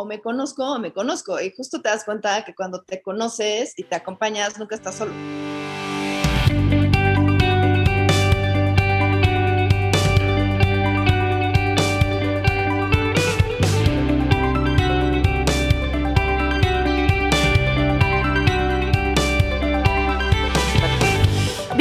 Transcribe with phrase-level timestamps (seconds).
[0.00, 1.40] o me conozco o me conozco.
[1.40, 5.12] Y justo te das cuenta que cuando te conoces y te acompañas, nunca estás solo.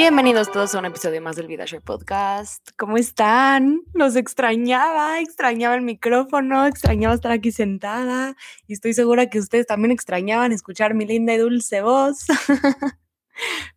[0.09, 2.69] Bienvenidos todos a un episodio más del VidaShare Podcast.
[2.77, 3.81] ¿Cómo están?
[3.93, 8.35] Los extrañaba, extrañaba el micrófono, extrañaba estar aquí sentada
[8.65, 12.25] y estoy segura que ustedes también extrañaban escuchar mi linda y dulce voz.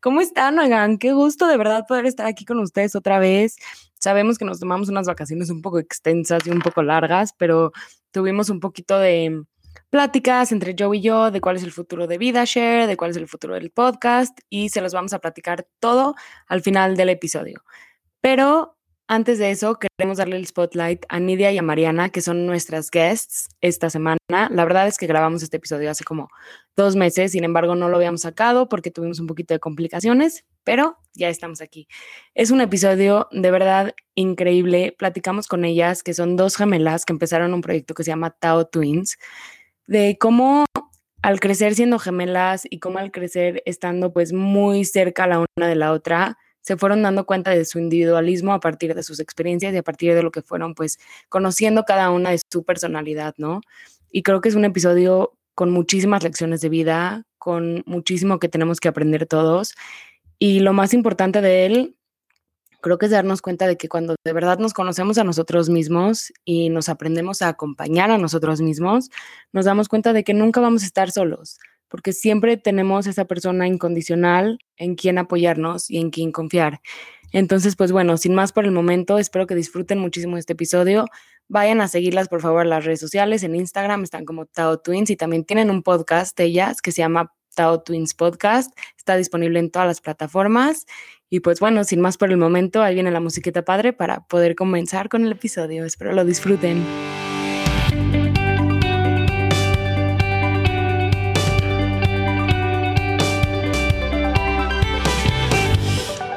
[0.01, 0.59] ¿Cómo están?
[0.59, 3.57] Oigan, qué gusto de verdad poder estar aquí con ustedes otra vez.
[3.99, 7.73] Sabemos que nos tomamos unas vacaciones un poco extensas y un poco largas, pero
[8.11, 9.45] tuvimos un poquito de
[9.93, 13.19] pláticas entre Joe y yo de cuál es el futuro de VidaShare, de cuál es
[13.19, 16.15] el futuro del podcast y se los vamos a platicar todo
[16.47, 17.63] al final del episodio.
[18.23, 22.47] Pero antes de eso, queremos darle el spotlight a Nidia y a Mariana, que son
[22.47, 24.17] nuestras guests esta semana.
[24.31, 26.31] La verdad es que grabamos este episodio hace como
[26.75, 30.97] dos meses, sin embargo no lo habíamos sacado porque tuvimos un poquito de complicaciones, pero
[31.13, 31.87] ya estamos aquí.
[32.33, 34.95] Es un episodio de verdad increíble.
[34.97, 38.67] Platicamos con ellas, que son dos gemelas que empezaron un proyecto que se llama Tao
[38.67, 39.19] Twins
[39.93, 40.65] de cómo
[41.21, 45.77] al crecer siendo gemelas y cómo al crecer estando pues muy cerca la una de
[45.77, 49.77] la otra, se fueron dando cuenta de su individualismo a partir de sus experiencias y
[49.77, 53.61] a partir de lo que fueron pues conociendo cada una de su personalidad, ¿no?
[54.11, 58.81] Y creo que es un episodio con muchísimas lecciones de vida, con muchísimo que tenemos
[58.81, 59.75] que aprender todos.
[60.39, 61.97] Y lo más importante de él
[62.83, 66.33] creo que es darnos cuenta de que cuando de verdad nos conocemos a nosotros mismos
[66.45, 69.09] y nos aprendemos a acompañar a nosotros mismos,
[69.53, 73.67] nos damos cuenta de que nunca vamos a estar solos, porque siempre tenemos esa persona
[73.67, 76.81] incondicional en quien apoyarnos y en quien confiar.
[77.33, 81.07] Entonces, pues bueno, sin más por el momento, espero que disfruten muchísimo este episodio.
[81.49, 83.43] Vayan a seguirlas, por favor, las redes sociales.
[83.43, 86.99] En Instagram están como Tao Twins y también tienen un podcast de ellas que se
[86.99, 88.77] llama Tao Twins Podcast.
[88.97, 90.87] Está disponible en todas las plataformas.
[91.35, 94.55] Y pues bueno, sin más por el momento, ahí viene la musiquita padre para poder
[94.55, 95.87] comenzar con el episodio.
[95.87, 96.85] Espero lo disfruten.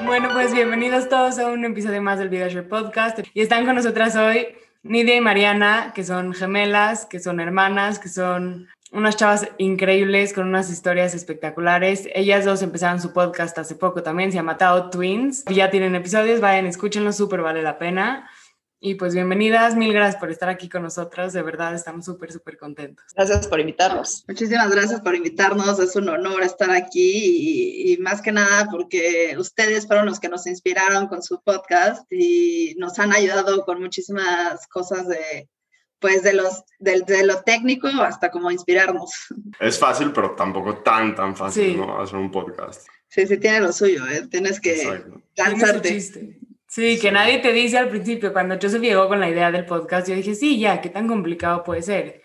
[0.06, 3.20] Bueno, pues bienvenidos todos a un episodio más del VidaShare Podcast.
[3.34, 4.48] Y están con nosotras hoy
[4.84, 10.48] Nidia y Mariana, que son gemelas, que son hermanas, que son unas chavas increíbles con
[10.48, 12.08] unas historias espectaculares.
[12.14, 15.44] Ellas dos empezaron su podcast hace poco también, se llama Tao Twins.
[15.46, 18.30] Ya tienen episodios, vayan, escúchenlo, súper vale la pena.
[18.88, 22.56] Y pues bienvenidas, mil gracias por estar aquí con nosotros, de verdad estamos súper, súper
[22.56, 23.04] contentos.
[23.16, 24.24] Gracias por invitarnos.
[24.28, 29.88] Muchísimas gracias por invitarnos, es un honor estar aquí y, más que nada porque ustedes
[29.88, 35.08] fueron los que nos inspiraron con su podcast y nos han ayudado con muchísimas cosas
[35.08, 35.50] de,
[36.00, 39.12] pues de, los, de, lo técnico hasta como inspirarnos.
[39.60, 42.02] Es fácil, pero tampoco tan, tan fácil, ¿no?
[42.02, 42.88] Hacer un podcast.
[43.08, 44.28] Sí, sí, tiene lo suyo, ¿eh?
[44.30, 45.04] Tienes que
[45.36, 46.00] lanzarte.
[46.68, 50.10] Sí, que nadie te dice al principio, cuando Joseph llegó con la idea del podcast,
[50.10, 52.22] yo dije, sí, ya, ¿qué tan complicado puede ser?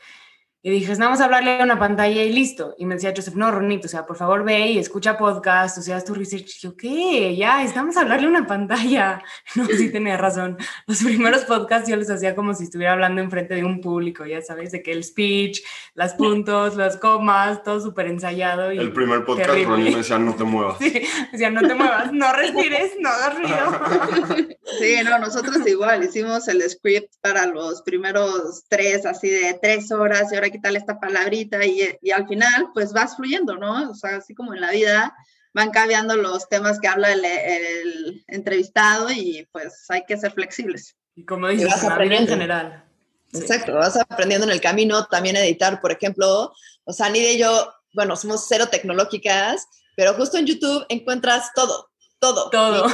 [0.62, 2.74] Y dije, nada más hablarle a una pantalla y listo.
[2.76, 5.80] Y me decía Joseph, no, Ronito, o sea, por favor ve y escucha podcast, o
[5.80, 6.56] sea, haz tu research.
[6.56, 7.34] Y yo, ¿qué?
[7.34, 9.22] Ya, estamos a hablarle a una pantalla.
[9.56, 10.56] No, sí tenía razón.
[10.86, 14.40] Los primeros podcasts yo los hacía como si estuviera hablando enfrente de un público, ya
[14.42, 15.60] sabes, de que el speech,
[15.94, 18.72] las puntos, las comas, todo súper ensayado.
[18.72, 20.76] Y el primer podcast, Ronnie me decía, no te muevas.
[20.90, 24.48] Sí, decía, no te muevas, no respires, no hagas ruido.
[24.78, 30.30] Sí, no, nosotros igual hicimos el script para los primeros tres, así de tres horas
[30.30, 33.90] y ahora quitarle esta palabrita y, y, al final pues vas fluyendo, ¿no?
[33.90, 35.14] O sea, así como en la vida
[35.52, 40.96] van cambiando los temas que habla el, el entrevistado y pues hay que ser flexibles.
[41.14, 42.84] Y como dices, vas aprendiendo en general.
[43.32, 46.52] Exacto, vas aprendiendo en el camino también editar, por ejemplo,
[46.84, 51.90] o sea, Nidia y yo, bueno, somos cero tecnológicas, pero justo en YouTube encuentras todo,
[52.18, 52.50] todo.
[52.50, 52.88] Todo.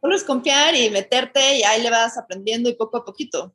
[0.00, 3.54] Solo es confiar y meterte y ahí le vas aprendiendo y poco a poquito.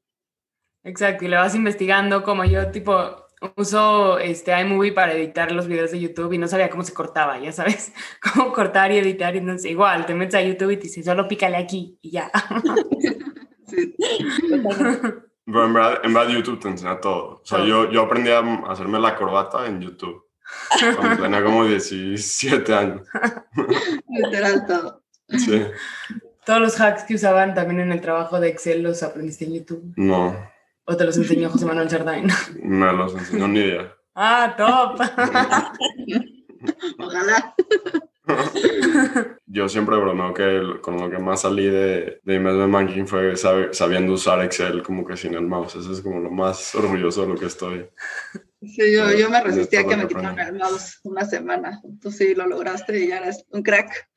[0.83, 3.22] Exacto, y le vas investigando como yo, tipo,
[3.55, 7.39] uso este iMovie para editar los videos de YouTube y no sabía cómo se cortaba,
[7.39, 7.93] ya sabes,
[8.33, 9.35] cómo cortar y editar.
[9.35, 12.31] Y entonces, igual, te metes a YouTube y te dice, solo pícale aquí y ya.
[13.65, 13.95] Sí.
[15.45, 17.41] Pero en verdad, en verdad, YouTube te enseña todo.
[17.41, 20.23] O sea, yo, yo aprendí a hacerme la corbata en YouTube.
[20.95, 23.07] Cuando tenía como 17 años.
[24.07, 25.03] Literal todo.
[25.29, 25.65] Sí.
[26.45, 29.93] Todos los hacks que usaban también en el trabajo de Excel los aprendiste en YouTube.
[29.95, 30.52] No.
[30.85, 32.27] ¿O te los enseñó José Manuel Sardain?
[32.61, 33.93] Me los enseñó ni idea.
[34.15, 34.99] Ah, top.
[36.99, 37.55] Ojalá.
[39.45, 44.13] yo siempre bromeo que con lo que más salí de, de Investment Banking fue sabiendo
[44.13, 45.75] usar Excel como que sin el mouse.
[45.75, 47.85] Eso es como lo más orgulloso de lo que estoy.
[48.61, 51.81] Sí, yo, yo me resistí a que me quitaran el mouse una semana.
[52.01, 54.09] Tú sí lo lograste y ya eres un crack.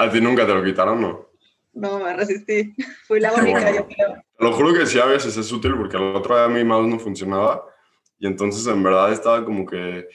[0.00, 1.31] ¿a, ti nunca te lo quitaron, no?
[1.72, 2.74] No, me resistí.
[3.06, 4.22] Fui la única, yo creo.
[4.38, 6.98] Lo juro que sí a veces es útil porque el otro día mi mouse no
[6.98, 7.64] funcionaba
[8.18, 10.08] y entonces en verdad estaba como que...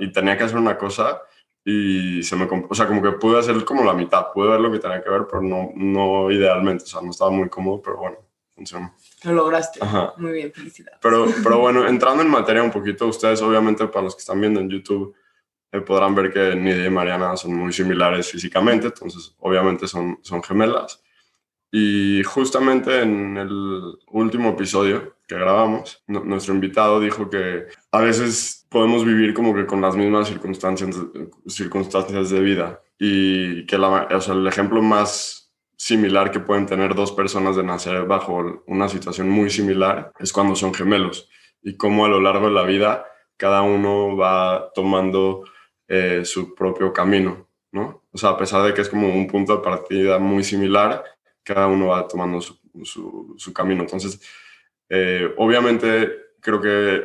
[0.00, 1.20] Y tenía que hacer una cosa
[1.64, 2.48] y se me...
[2.68, 4.32] O sea, como que pude hacer como la mitad.
[4.32, 6.84] Pude ver lo que tenía que ver, pero no, no idealmente.
[6.84, 8.16] O sea, no estaba muy cómodo, pero bueno,
[8.54, 8.94] funcionó.
[9.24, 9.80] Lo lograste.
[10.16, 10.98] Muy bien, felicidades.
[11.02, 14.60] Pero, pero bueno, entrando en materia un poquito, ustedes obviamente para los que están viendo
[14.60, 15.14] en YouTube
[15.86, 21.02] podrán ver que Nidia y Mariana son muy similares físicamente, entonces obviamente son, son gemelas.
[21.70, 29.04] Y justamente en el último episodio que grabamos, nuestro invitado dijo que a veces podemos
[29.04, 30.96] vivir como que con las mismas circunstancias,
[31.46, 36.94] circunstancias de vida y que la, o sea, el ejemplo más similar que pueden tener
[36.94, 41.28] dos personas de nacer bajo una situación muy similar es cuando son gemelos
[41.62, 43.04] y cómo a lo largo de la vida
[43.36, 45.44] cada uno va tomando
[45.88, 48.04] eh, su propio camino, ¿no?
[48.12, 51.02] O sea, a pesar de que es como un punto de partida muy similar,
[51.42, 53.82] cada uno va tomando su, su, camino.
[53.82, 54.20] Entonces,
[54.88, 57.04] eh, obviamente creo que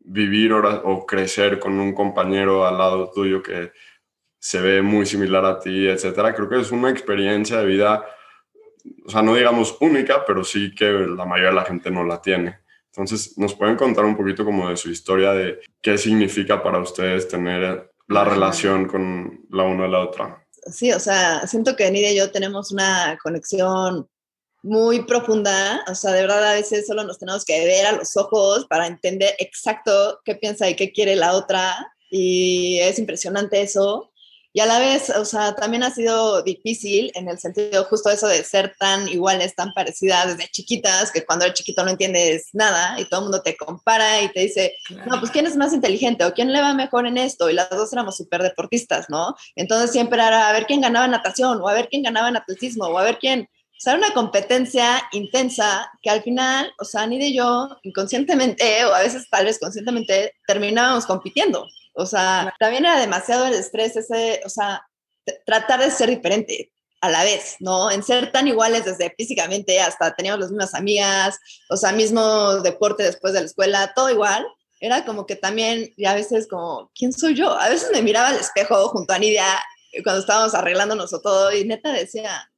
[0.00, 3.72] vivir o crecer con un compañero al lado tuyo que
[4.38, 6.34] se ve muy similar a ti, etcétera.
[6.34, 8.04] Creo que es una experiencia de vida,
[9.04, 12.20] o sea, no digamos única, pero sí que la mayoría de la gente no la
[12.20, 12.61] tiene.
[12.94, 17.26] Entonces, ¿nos pueden contar un poquito como de su historia de qué significa para ustedes
[17.26, 20.46] tener la relación con la una y la otra?
[20.70, 24.08] Sí, o sea, siento que Nidia y yo tenemos una conexión
[24.62, 28.16] muy profunda, o sea, de verdad a veces solo nos tenemos que ver a los
[28.16, 34.11] ojos para entender exacto qué piensa y qué quiere la otra, y es impresionante eso.
[34.54, 38.26] Y a la vez, o sea, también ha sido difícil en el sentido justo eso
[38.26, 43.00] de ser tan iguales, tan parecidas desde chiquitas, que cuando eres chiquito no entiendes nada
[43.00, 44.74] y todo el mundo te compara y te dice,
[45.06, 47.48] no, pues quién es más inteligente o quién le va mejor en esto.
[47.48, 49.34] Y las dos éramos súper deportistas, ¿no?
[49.56, 52.36] Entonces siempre era a ver quién ganaba en natación o a ver quién ganaba en
[52.36, 53.42] atletismo o a ver quién.
[53.42, 58.84] O sea, era una competencia intensa que al final, o sea, ni de yo, inconscientemente
[58.84, 61.66] o a veces tal vez conscientemente, terminábamos compitiendo.
[61.94, 64.86] O sea, también era demasiado el estrés ese, o sea,
[65.44, 67.90] tratar de ser diferente a la vez, ¿no?
[67.90, 73.02] En ser tan iguales desde físicamente hasta teníamos las mismas amigas, o sea, mismo deporte
[73.02, 74.46] después de la escuela, todo igual.
[74.80, 77.58] Era como que también, y a veces como, ¿quién soy yo?
[77.58, 79.46] A veces me miraba al espejo junto a Nidia
[80.02, 82.50] cuando estábamos arreglándonos o todo y neta decía,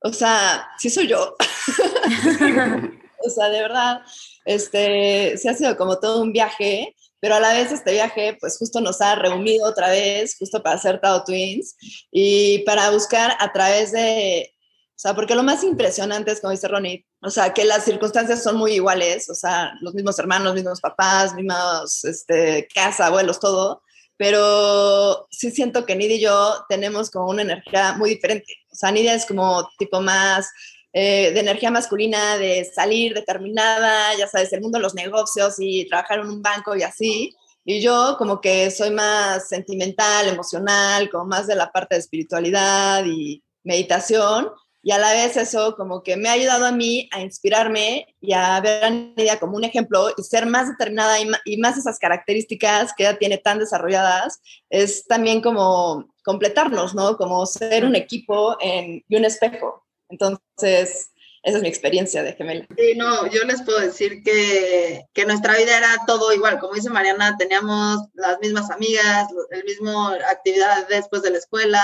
[0.00, 1.36] o sea, sí soy yo.
[3.24, 4.02] o sea, de verdad,
[4.44, 6.94] este, sí ha sido como todo un viaje
[7.24, 10.76] pero a la vez este viaje pues justo nos ha reunido otra vez, justo para
[10.76, 11.74] hacer Tao Twins
[12.12, 14.52] y para buscar a través de,
[14.90, 18.42] o sea, porque lo más impresionante es, como dice Ronnie, o sea, que las circunstancias
[18.42, 23.80] son muy iguales, o sea, los mismos hermanos, mismos papás, mismos, este, casa, abuelos, todo,
[24.18, 28.54] pero sí siento que Nidia y yo tenemos como una energía muy diferente.
[28.70, 30.50] O sea, Nidia es como tipo más
[30.96, 35.88] eh, de energía masculina, de salir determinada, ya sabes, el mundo de los negocios y
[35.88, 37.34] trabajar en un banco y así.
[37.64, 43.04] Y yo como que soy más sentimental, emocional, como más de la parte de espiritualidad
[43.06, 44.50] y meditación.
[44.84, 48.32] Y a la vez eso como que me ha ayudado a mí a inspirarme y
[48.32, 52.92] a ver a Nidia como un ejemplo y ser más determinada y más, esas características
[52.96, 57.16] que ella tiene tan desarrolladas, es también como completarnos, ¿no?
[57.16, 59.83] Como ser un equipo en, y un espejo.
[60.14, 61.10] Entonces,
[61.42, 62.66] esa es mi experiencia de gemela.
[62.76, 66.58] Sí, no, yo les puedo decir que, que, nuestra vida era todo igual.
[66.58, 71.82] Como dice Mariana, teníamos las mismas amigas, el mismo actividad después de la escuela,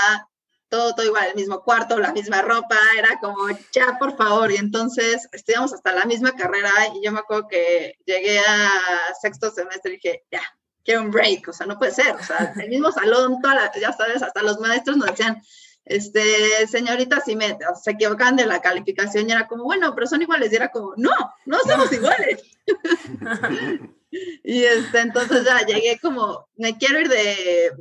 [0.69, 4.51] todo, todo igual, el mismo cuarto, la misma ropa, era como, ya, por favor.
[4.51, 8.71] Y entonces estudiamos hasta la misma carrera y yo me acuerdo que llegué a
[9.21, 10.41] sexto semestre y dije, ya,
[10.83, 13.93] quiero un break, o sea, no puede ser, o sea, el mismo salón, toda ya
[13.93, 15.41] sabes, hasta los maestros nos decían,
[15.85, 20.21] este, señorita, si me, se equivocan de la calificación y era como, bueno, pero son
[20.21, 20.51] iguales.
[20.51, 21.11] Y era como, no,
[21.45, 22.41] no somos iguales.
[24.43, 27.71] y este, entonces ya llegué como, me quiero ir de,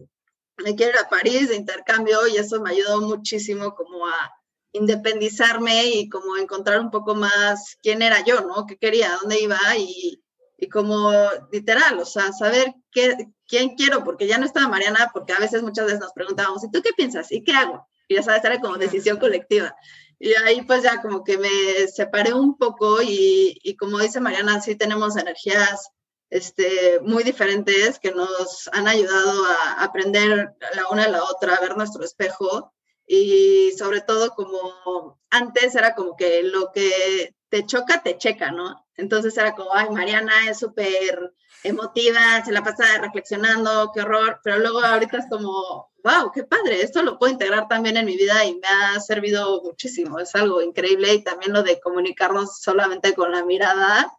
[0.64, 4.32] me quiero ir a París de intercambio y eso me ayudó muchísimo como a
[4.72, 8.66] independizarme y como encontrar un poco más quién era yo, ¿no?
[8.66, 9.18] ¿Qué quería?
[9.20, 9.58] ¿Dónde iba?
[9.76, 10.22] Y,
[10.56, 11.12] y como
[11.50, 13.16] literal, o sea, saber qué,
[13.50, 16.70] quién quiero, porque ya no estaba Mariana, porque a veces muchas veces nos preguntábamos, ¿y
[16.70, 17.30] tú qué piensas?
[17.32, 17.86] ¿Y qué hago?
[18.08, 19.74] Y ya sabes, era como decisión colectiva.
[20.20, 24.60] Y ahí pues ya como que me separé un poco y, y como dice Mariana,
[24.60, 25.90] sí tenemos energías
[26.30, 31.60] este, muy diferentes que nos han ayudado a aprender la una a la otra, a
[31.60, 32.72] ver nuestro espejo
[33.06, 38.86] y sobre todo como antes era como que lo que te choca, te checa, ¿no?
[38.96, 44.58] Entonces era como, ay, Mariana es súper emotiva, se la pasa reflexionando, qué horror, pero
[44.58, 48.44] luego ahorita es como, wow, qué padre, esto lo puedo integrar también en mi vida
[48.44, 53.32] y me ha servido muchísimo, es algo increíble y también lo de comunicarnos solamente con
[53.32, 54.10] la mirada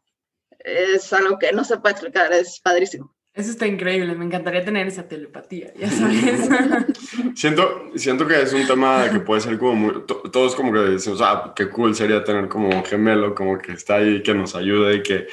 [0.63, 3.13] es algo que no se puede explicar, es padrísimo.
[3.33, 6.49] Eso está increíble, me encantaría tener esa telepatía, ya sabes.
[7.35, 11.21] siento, siento que es un tema que puede ser como muy, todos como que decimos,
[11.21, 14.95] ah, qué cool sería tener como un gemelo, como que está ahí, que nos ayude
[14.95, 15.27] y que,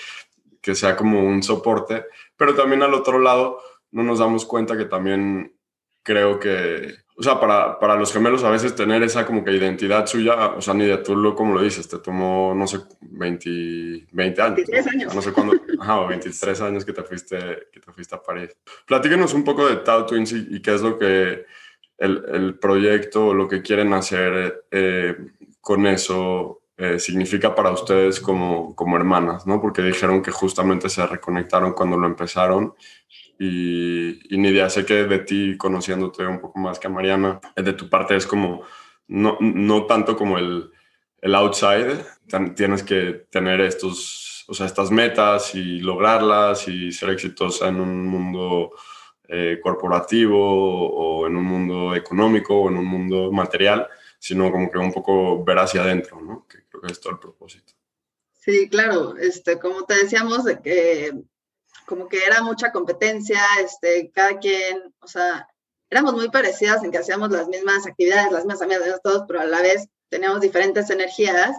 [0.68, 2.04] que sea como un soporte,
[2.37, 3.58] pero también al otro lado
[3.90, 5.56] no nos damos cuenta que también
[6.02, 10.04] creo que, o sea, para, para, los gemelos a veces tener esa como que identidad
[10.04, 14.08] suya, o sea, ni de tú lo, como lo dices, te tomó, no sé, 20,
[14.12, 14.56] 20 años.
[14.56, 15.14] 23 años.
[15.14, 15.22] ¿no?
[15.22, 17.38] sé cuándo, ajá, 23 años que te fuiste,
[17.72, 18.54] que te fuiste a París.
[18.87, 21.46] Platíquenos un poco de Tau Twins y, qué es lo que
[21.96, 25.16] el, el proyecto, lo que quieren hacer eh,
[25.62, 29.61] con eso eh, significa para ustedes como, como hermanas, ¿no?
[29.61, 32.75] Porque dijeron que justamente se reconectaron cuando lo empezaron
[33.38, 37.73] y, y Nidia, sé que de ti, conociéndote un poco más que a Mariana, de
[37.73, 38.62] tu parte es como,
[39.06, 40.70] no, no tanto como el,
[41.20, 42.04] el outside,
[42.56, 48.06] tienes que tener estos, o sea, estas metas y lograrlas y ser exitosa en un
[48.06, 48.73] mundo
[49.28, 53.87] eh, corporativo o en un mundo económico o en un mundo material,
[54.18, 56.46] sino como que un poco ver hacia adentro, ¿no?
[56.48, 57.72] Que creo que es todo el propósito.
[58.32, 61.12] Sí, claro, este, como te decíamos, de que
[61.87, 65.48] como que era mucha competencia, este, cada quien, o sea,
[65.90, 69.46] éramos muy parecidas en que hacíamos las mismas actividades, las mismas amigas, todos, pero a
[69.46, 71.56] la vez teníamos diferentes energías.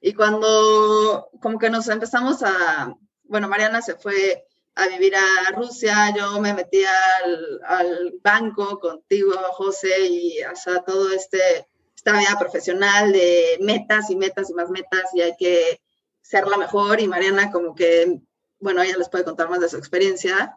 [0.00, 6.14] Y cuando como que nos empezamos a, bueno, Mariana se fue a vivir a Rusia,
[6.16, 11.68] yo me metí al, al banco contigo, José, y hasta todo este,
[12.04, 15.80] esta vida profesional de metas y metas y más metas y hay que
[16.20, 18.20] ser la mejor y Mariana como que
[18.62, 20.56] bueno, ella les puede contar más de su experiencia,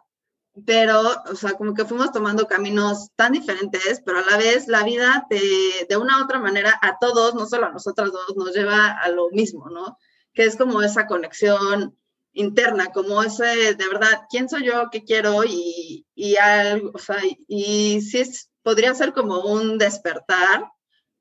[0.64, 4.84] pero, o sea, como que fuimos tomando caminos tan diferentes, pero a la vez la
[4.84, 8.54] vida de, de una u otra manera a todos, no solo a nosotras dos, nos
[8.54, 9.98] lleva a lo mismo, ¿no?
[10.32, 11.98] Que es como esa conexión
[12.32, 14.88] interna, como ese, de verdad, ¿quién soy yo?
[14.90, 15.44] ¿Qué quiero?
[15.44, 20.64] Y, y algo, o sea, y sí es, podría ser como un despertar,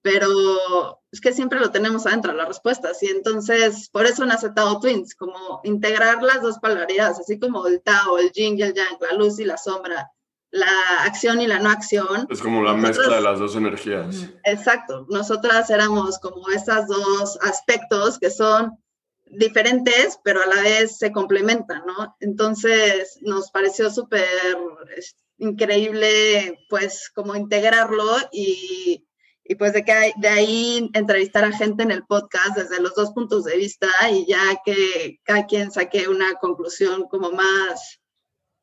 [0.05, 4.79] pero es que siempre lo tenemos adentro, las respuestas, y entonces por eso nace Tao
[4.79, 8.99] Twins, como integrar las dos polaridades, así como el Tao, el Yin y el Yang,
[9.01, 10.11] la luz y la sombra,
[10.51, 10.67] la
[11.05, 12.27] acción y la no acción.
[12.29, 14.27] Es como la mezcla de las dos energías.
[14.43, 18.77] Exacto, nosotras éramos como esos dos aspectos que son
[19.25, 22.15] diferentes, pero a la vez se complementan, ¿no?
[22.19, 24.27] Entonces nos pareció súper
[25.39, 29.07] increíble, pues, como integrarlo y
[29.47, 33.11] y pues de, que de ahí entrevistar a gente en el podcast desde los dos
[33.11, 38.01] puntos de vista y ya que cada quien saque una conclusión como más,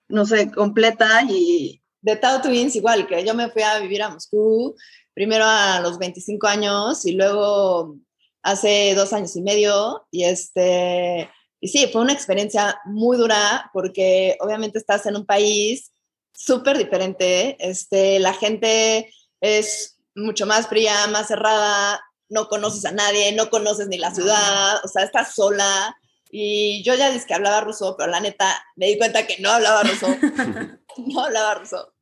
[0.08, 1.78] no sé, completa y...
[2.04, 4.74] De Tao Twins igual, que yo me fui a vivir a Moscú,
[5.14, 7.94] primero a los 25 años y luego
[8.42, 11.30] hace dos años y medio y este...
[11.60, 15.92] Y sí, fue una experiencia muy dura porque obviamente estás en un país
[16.34, 23.32] súper diferente, este, la gente es mucho más fría, más cerrada, no conoces a nadie,
[23.32, 25.96] no conoces ni la ciudad, o sea, estás sola.
[26.30, 29.50] Y yo ya dije que hablaba ruso, pero la neta me di cuenta que no
[29.50, 30.06] hablaba ruso.
[30.96, 31.92] no hablaba ruso.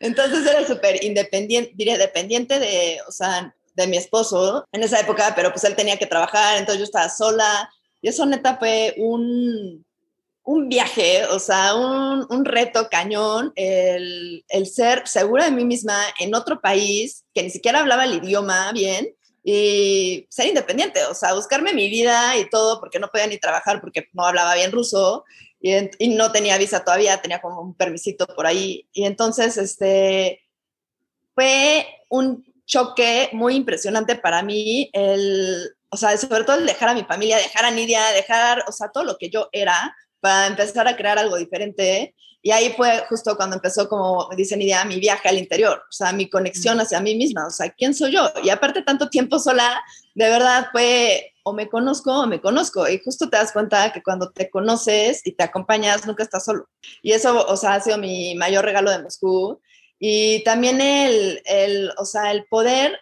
[0.00, 5.32] Entonces era súper independiente, diría, dependiente de, o sea, de mi esposo en esa época,
[5.34, 7.70] pero pues él tenía que trabajar, entonces yo estaba sola.
[8.00, 9.84] Y eso neta fue un,
[10.44, 15.96] un viaje, o sea, un, un reto cañón, el, el, ser segura de mí misma
[16.18, 21.34] en otro país que ni siquiera hablaba el idioma bien y ser independiente, o sea,
[21.34, 25.24] buscarme mi vida y todo porque no podía ni trabajar porque no hablaba bien ruso
[25.60, 28.88] y, no tenía visa todavía, tenía como un permisito por ahí.
[28.92, 30.42] Y entonces, este,
[31.34, 36.94] fue un choque muy impresionante para mí, el, o sea, sobre todo el dejar a
[36.94, 40.86] mi familia, dejar a Nidia, dejar, o sea, todo lo que yo era para empezar
[40.86, 42.14] a crear algo diferente.
[42.40, 46.12] Y ahí fue justo cuando empezó, como dice Nidia, mi viaje al interior, o sea,
[46.12, 48.32] mi conexión hacia mí misma, o sea, ¿quién soy yo?
[48.42, 49.82] Y aparte tanto tiempo sola,
[50.14, 52.88] de verdad fue o me conozco o me conozco.
[52.88, 56.68] Y justo te das cuenta que cuando te conoces y te acompañas, nunca estás solo.
[57.02, 59.60] Y eso, o sea, ha sido mi mayor regalo de Moscú.
[59.98, 62.98] Y también el, el o sea, el poder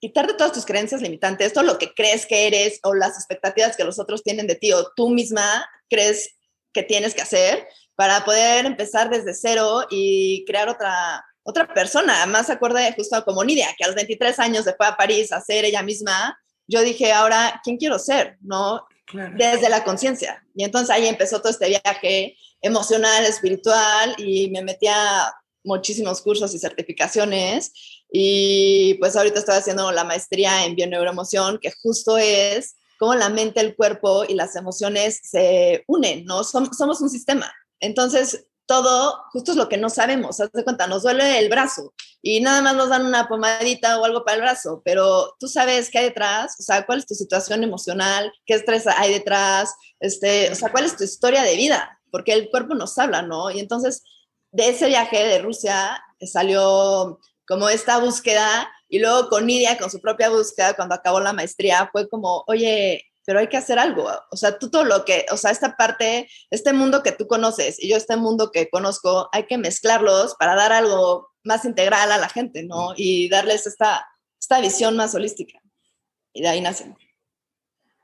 [0.00, 3.84] quitarte todas tus creencias limitantes, todo lo que crees que eres o las expectativas que
[3.84, 6.36] los otros tienen de ti o tú misma crees
[6.72, 12.26] que tienes que hacer para poder empezar desde cero y crear otra, otra persona.
[12.26, 15.32] Más se acuerda justo como Nidia, que a los 23 años se fue a París
[15.32, 16.38] a ser ella misma.
[16.66, 18.36] Yo dije, ahora, ¿quién quiero ser?
[18.40, 18.86] ¿No?
[19.36, 20.44] Desde la conciencia.
[20.54, 25.32] Y entonces ahí empezó todo este viaje emocional, espiritual, y me metí a
[25.64, 27.72] muchísimos cursos y certificaciones.
[28.10, 33.60] Y pues ahorita estoy haciendo la maestría en bioneuroemoción, que justo es cómo la mente,
[33.60, 36.44] el cuerpo y las emociones se unen, ¿no?
[36.44, 37.52] Somos, un sistema.
[37.80, 40.40] Entonces, todo justo es lo que no sabemos.
[40.40, 44.04] Haz de cuenta, nos duele el brazo y nada más nos dan una pomadita o
[44.04, 47.14] algo para el brazo, pero tú sabes qué hay detrás, o sea, cuál es tu
[47.14, 52.00] situación emocional, qué estrés hay detrás, este, o sea, cuál es tu historia de vida,
[52.10, 53.50] porque el cuerpo nos habla, ¿no?
[53.50, 54.02] Y entonces,
[54.50, 60.00] de ese viaje de Rusia salió como esta búsqueda y luego con Nidia, con su
[60.00, 64.08] propia búsqueda, cuando acabó la maestría, fue como, oye, pero hay que hacer algo.
[64.30, 67.82] O sea, tú todo lo que, o sea, esta parte, este mundo que tú conoces
[67.82, 72.18] y yo este mundo que conozco, hay que mezclarlos para dar algo más integral a
[72.18, 72.92] la gente, ¿no?
[72.96, 74.06] Y darles esta,
[74.40, 75.60] esta visión más holística.
[76.32, 76.96] Y de ahí nacen.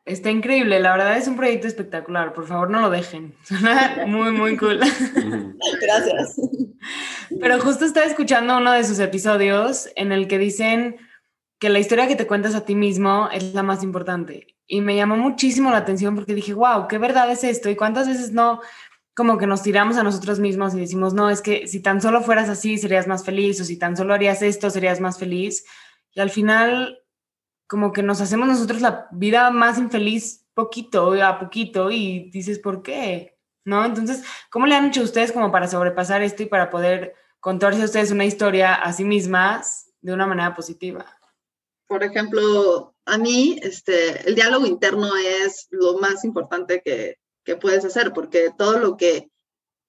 [0.05, 4.33] Está increíble, la verdad es un proyecto espectacular, por favor no lo dejen, suena muy,
[4.33, 4.81] muy cool.
[5.81, 6.41] Gracias.
[7.41, 10.97] Pero justo estaba escuchando uno de sus episodios en el que dicen
[11.61, 14.57] que la historia que te cuentas a ti mismo es la más importante.
[14.67, 18.09] Y me llamó muchísimo la atención porque dije, wow, qué verdad es esto y cuántas
[18.09, 18.61] veces no,
[19.15, 22.23] como que nos tiramos a nosotros mismos y decimos, no, es que si tan solo
[22.23, 25.65] fueras así serías más feliz o si tan solo harías esto serías más feliz.
[26.13, 27.02] Y al final
[27.73, 32.83] como que nos hacemos nosotros la vida más infeliz poquito a poquito y dices, ¿por
[32.83, 33.39] qué?
[33.65, 33.83] ¿No?
[33.87, 37.87] Entonces, ¿cómo le han hecho ustedes como para sobrepasar esto y para poder contarse a
[37.87, 41.19] ustedes una historia a sí mismas de una manera positiva?
[41.87, 47.87] Por ejemplo, a mí este, el diálogo interno es lo más importante que, que puedes
[47.87, 49.31] hacer, porque todo lo que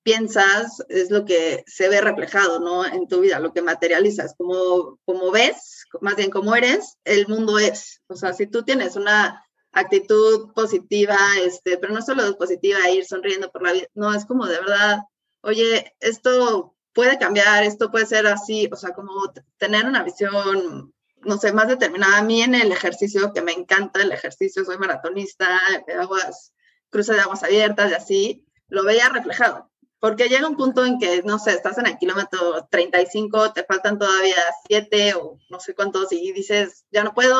[0.03, 2.85] piensas es lo que se ve reflejado, ¿no?
[2.85, 7.57] En tu vida, lo que materializas, como, como ves, más bien como eres, el mundo
[7.57, 8.01] es.
[8.07, 13.51] O sea, si tú tienes una actitud positiva, este, pero no solo positiva, ir sonriendo
[13.51, 14.99] por la vida, no, es como de verdad,
[15.41, 19.11] oye, esto puede cambiar, esto puede ser así, o sea, como
[19.57, 22.17] tener una visión, no sé, más determinada.
[22.19, 25.59] A mí en el ejercicio, que me encanta el ejercicio, soy maratonista,
[25.99, 26.53] aguas,
[26.89, 29.72] cruce de aguas abiertas y así, lo veía reflejado
[30.03, 33.97] porque llega un punto en que, no sé, estás en el kilómetro 35, te faltan
[33.97, 34.35] todavía
[34.67, 37.37] 7 o no sé cuántos y dices, ya no puedo,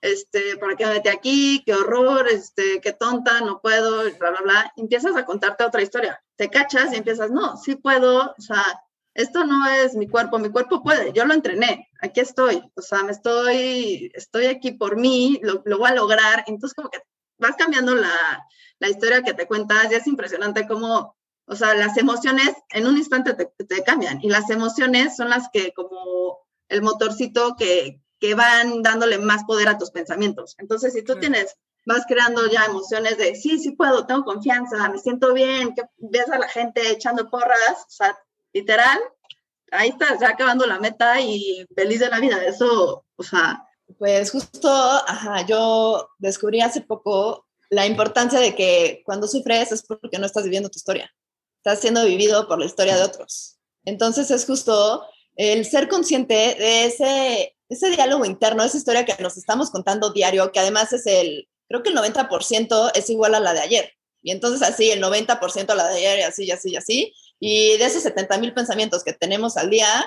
[0.00, 1.62] este, ¿para qué metí aquí?
[1.64, 4.72] Qué horror, este, qué tonta, no puedo, bla, bla, bla.
[4.74, 6.20] empiezas a contarte otra historia.
[6.34, 8.64] Te cachas y empiezas, no, sí puedo, o sea,
[9.14, 13.04] esto no es mi cuerpo, mi cuerpo puede, yo lo entrené, aquí estoy, o sea,
[13.04, 16.42] me estoy, estoy aquí por mí, lo, lo voy a lograr.
[16.48, 16.98] Entonces, como que
[17.38, 18.44] vas cambiando la,
[18.80, 21.19] la historia que te cuentas y es impresionante cómo
[21.50, 25.72] o sea, las emociones en un instante te, cambian y las emociones son las que
[25.72, 30.54] como el motorcito que, que, van dándole más poder a tus pensamientos.
[30.58, 34.98] Entonces, si tú tienes, vas creando ya emociones de, sí, sí puedo, tengo confianza, me
[34.98, 38.16] siento bien, que ves a la gente echando porras, o sea,
[38.52, 39.00] literal,
[39.72, 42.44] ahí estás ya acabando la meta y feliz de la vida.
[42.44, 43.66] Eso, o sea...
[43.98, 50.20] Pues justo, ajá, yo descubrí hace poco la importancia de que cuando sufres es porque
[50.20, 51.12] no estás viviendo tu historia
[51.62, 53.58] está siendo vivido por la historia de otros.
[53.84, 55.04] Entonces es justo
[55.36, 60.52] el ser consciente de ese, ese diálogo interno, esa historia que nos estamos contando diario,
[60.52, 63.92] que además es el, creo que el 90% es igual a la de ayer.
[64.22, 67.14] Y entonces así, el 90% a la de ayer y así, y así, y así.
[67.38, 70.06] Y de esos 70 mil pensamientos que tenemos al día,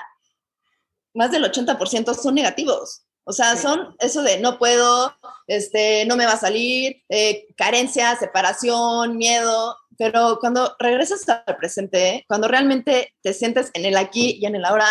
[1.14, 3.04] más del 80% son negativos.
[3.24, 5.14] O sea, son eso de no puedo,
[5.46, 9.76] este, no me va a salir, eh, carencia, separación, miedo.
[9.98, 14.64] Pero cuando regresas al presente, cuando realmente te sientes en el aquí y en el
[14.64, 14.86] ahora,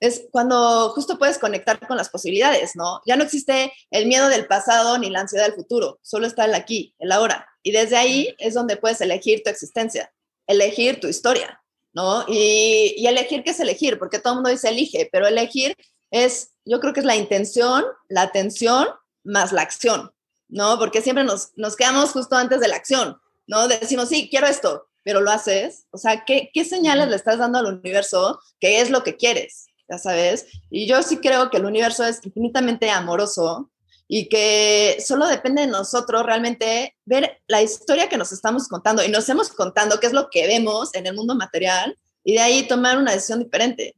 [0.00, 3.00] es cuando justo puedes conectar con las posibilidades, ¿no?
[3.06, 6.54] Ya no existe el miedo del pasado ni la ansiedad del futuro, solo está el
[6.54, 7.48] aquí, el ahora.
[7.62, 10.12] Y desde ahí es donde puedes elegir tu existencia,
[10.46, 11.62] elegir tu historia,
[11.92, 12.24] ¿no?
[12.28, 15.74] Y, y elegir qué es elegir, porque todo el mundo dice elige, pero elegir
[16.10, 18.88] es, yo creo que es la intención, la atención
[19.24, 20.12] más la acción,
[20.48, 20.78] ¿no?
[20.78, 23.18] Porque siempre nos, nos quedamos justo antes de la acción.
[23.46, 23.68] ¿No?
[23.68, 25.86] Decimos, sí, quiero esto, pero lo haces.
[25.90, 29.66] O sea, ¿qué, ¿qué señales le estás dando al universo que es lo que quieres?
[29.88, 30.46] Ya sabes.
[30.70, 33.70] Y yo sí creo que el universo es infinitamente amoroso
[34.08, 39.08] y que solo depende de nosotros realmente ver la historia que nos estamos contando y
[39.08, 42.66] nos hemos contando qué es lo que vemos en el mundo material y de ahí
[42.66, 43.96] tomar una decisión diferente.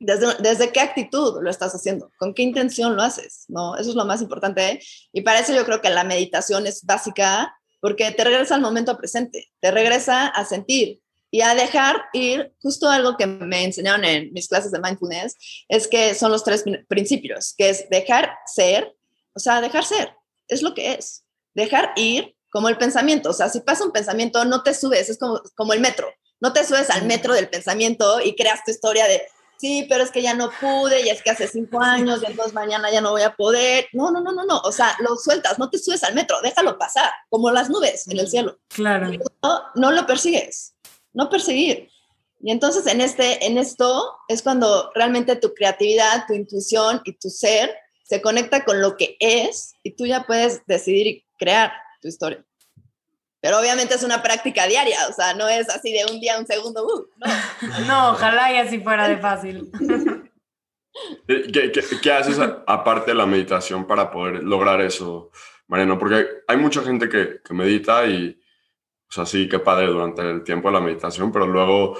[0.00, 3.76] Desde, desde, qué actitud lo estás haciendo, con qué intención lo haces, ¿no?
[3.76, 4.80] Eso es lo más importante.
[5.12, 8.96] Y para eso yo creo que la meditación es básica porque te regresa al momento
[8.96, 14.32] presente, te regresa a sentir, y a dejar ir, justo algo que me enseñaron en
[14.32, 15.36] mis clases de mindfulness,
[15.68, 18.94] es que son los tres principios, que es dejar ser,
[19.34, 20.14] o sea, dejar ser,
[20.48, 24.44] es lo que es, dejar ir como el pensamiento, o sea, si pasa un pensamiento,
[24.46, 26.08] no te subes, es como, como el metro,
[26.40, 29.22] no te subes al metro del pensamiento y creas tu historia de,
[29.58, 32.54] sí, pero es que ya no pude, y es que hace cinco años, y entonces
[32.54, 33.86] mañana ya no voy a poder.
[33.92, 34.60] No, no, no, no, no.
[34.60, 38.18] O sea, lo sueltas, no te subes al metro, déjalo pasar, como las nubes en
[38.18, 38.58] el cielo.
[38.68, 39.10] Claro.
[39.42, 40.74] No, no lo persigues,
[41.12, 41.90] no perseguir.
[42.40, 47.30] Y entonces en, este, en esto es cuando realmente tu creatividad, tu intuición y tu
[47.30, 52.08] ser se conecta con lo que es y tú ya puedes decidir y crear tu
[52.08, 52.44] historia.
[53.40, 56.46] Pero obviamente es una práctica diaria, o sea, no es así de un día, un
[56.46, 57.80] segundo, uh, no.
[57.86, 59.70] no, ojalá y así fuera de fácil.
[61.26, 61.72] ¿Qué,
[62.02, 65.30] qué, haces aparte de la meditación para poder lograr eso,
[65.68, 65.98] Mariano?
[65.98, 68.40] Porque hay, mucha gente que, que, medita y,
[69.08, 71.96] o sea, sí, qué padre durante el tiempo de la meditación, pero luego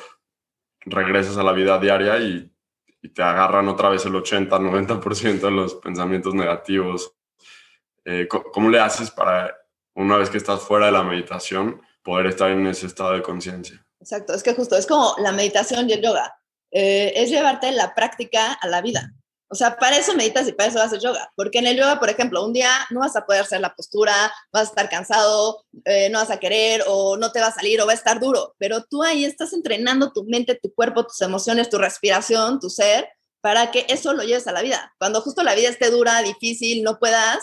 [0.81, 2.51] regresas a la vida diaria y,
[3.03, 7.15] y te agarran otra vez el 80, 90% de los pensamientos negativos.
[8.05, 9.55] Eh, ¿Cómo le haces para
[9.99, 13.85] una vez que estás fuera de la meditación, poder estar en ese estado de conciencia.
[14.01, 16.39] Exacto, es que justo es como la meditación y el yoga,
[16.71, 19.13] eh, es llevarte la práctica a la vida.
[19.51, 21.33] O sea, para eso meditas y para eso haces yoga.
[21.35, 24.33] Porque en el yoga, por ejemplo, un día no vas a poder hacer la postura,
[24.53, 27.81] vas a estar cansado, eh, no vas a querer o no te va a salir
[27.81, 28.55] o va a estar duro.
[28.59, 33.09] Pero tú ahí estás entrenando tu mente, tu cuerpo, tus emociones, tu respiración, tu ser,
[33.41, 34.95] para que eso lo lleves a la vida.
[34.99, 37.43] Cuando justo la vida esté dura, difícil, no puedas,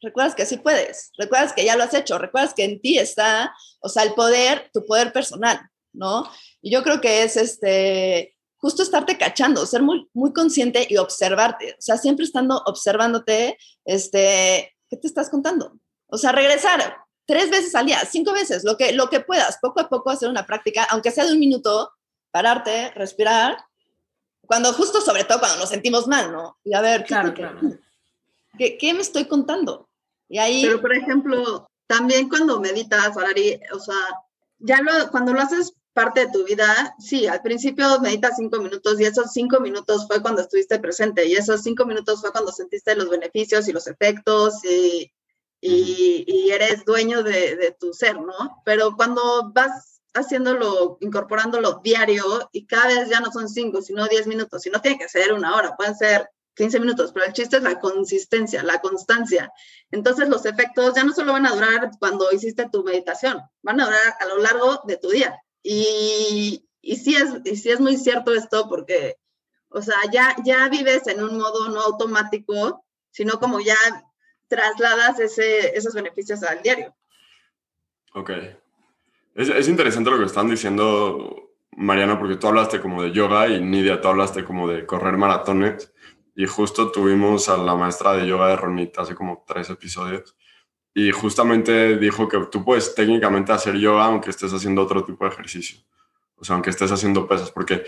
[0.00, 3.54] recuerdas que sí puedes, recuerdas que ya lo has hecho, recuerdas que en ti está,
[3.80, 5.60] o sea, el poder, tu poder personal,
[5.92, 6.30] ¿no?
[6.62, 11.72] Y yo creo que es este, justo estarte cachando, ser muy, muy consciente y observarte,
[11.72, 15.78] o sea, siempre estando observándote, este, ¿qué te estás contando?
[16.06, 19.80] O sea, regresar tres veces al día, cinco veces, lo que, lo que puedas, poco
[19.80, 21.92] a poco hacer una práctica, aunque sea de un minuto,
[22.30, 23.58] pararte, respirar,
[24.48, 26.58] cuando justo sobre todo cuando nos sentimos mal, ¿no?
[26.64, 27.60] Y a ver, claro, claro.
[28.56, 29.87] ¿Qué, me estoy contando?
[30.28, 30.62] Y ahí...
[30.62, 33.96] Pero, por ejemplo, también cuando meditas, Valari, o sea,
[34.58, 39.00] ya lo, cuando lo haces parte de tu vida, sí, al principio meditas cinco minutos
[39.00, 42.94] y esos cinco minutos fue cuando estuviste presente y esos cinco minutos fue cuando sentiste
[42.94, 45.10] los beneficios y los efectos y,
[45.60, 48.62] y, eres dueño de, de, tu ser, ¿no?
[48.64, 54.26] Pero cuando vas haciéndolo, incorporándolo diario y cada vez ya no son cinco, sino diez
[54.26, 57.56] minutos, y no tiene que ser una hora, pueden ser 15 minutos, pero el chiste
[57.56, 59.52] es la consistencia, la constancia.
[59.92, 63.84] Entonces los efectos ya no solo van a durar cuando hiciste tu meditación, van a
[63.86, 65.40] durar a lo largo de tu día.
[65.62, 69.16] Y, y, sí, es, y es muy cierto esto porque,
[69.68, 73.76] o sea, ya, ya vives en un modo no automático, sino como ya
[74.48, 76.92] trasladas ese, esos beneficios al diario.
[78.14, 78.30] Ok.
[79.36, 83.60] Es, es interesante lo que están diciendo, Mariana, porque tú hablaste como de yoga y
[83.60, 85.92] Nidia, tú hablaste como de correr maratones.
[86.38, 90.36] Y justo tuvimos a la maestra de yoga de Ronita hace como tres episodios.
[90.94, 95.32] Y justamente dijo que tú puedes técnicamente hacer yoga aunque estés haciendo otro tipo de
[95.32, 95.80] ejercicio.
[96.36, 97.82] O sea, aunque estés haciendo pesas, porque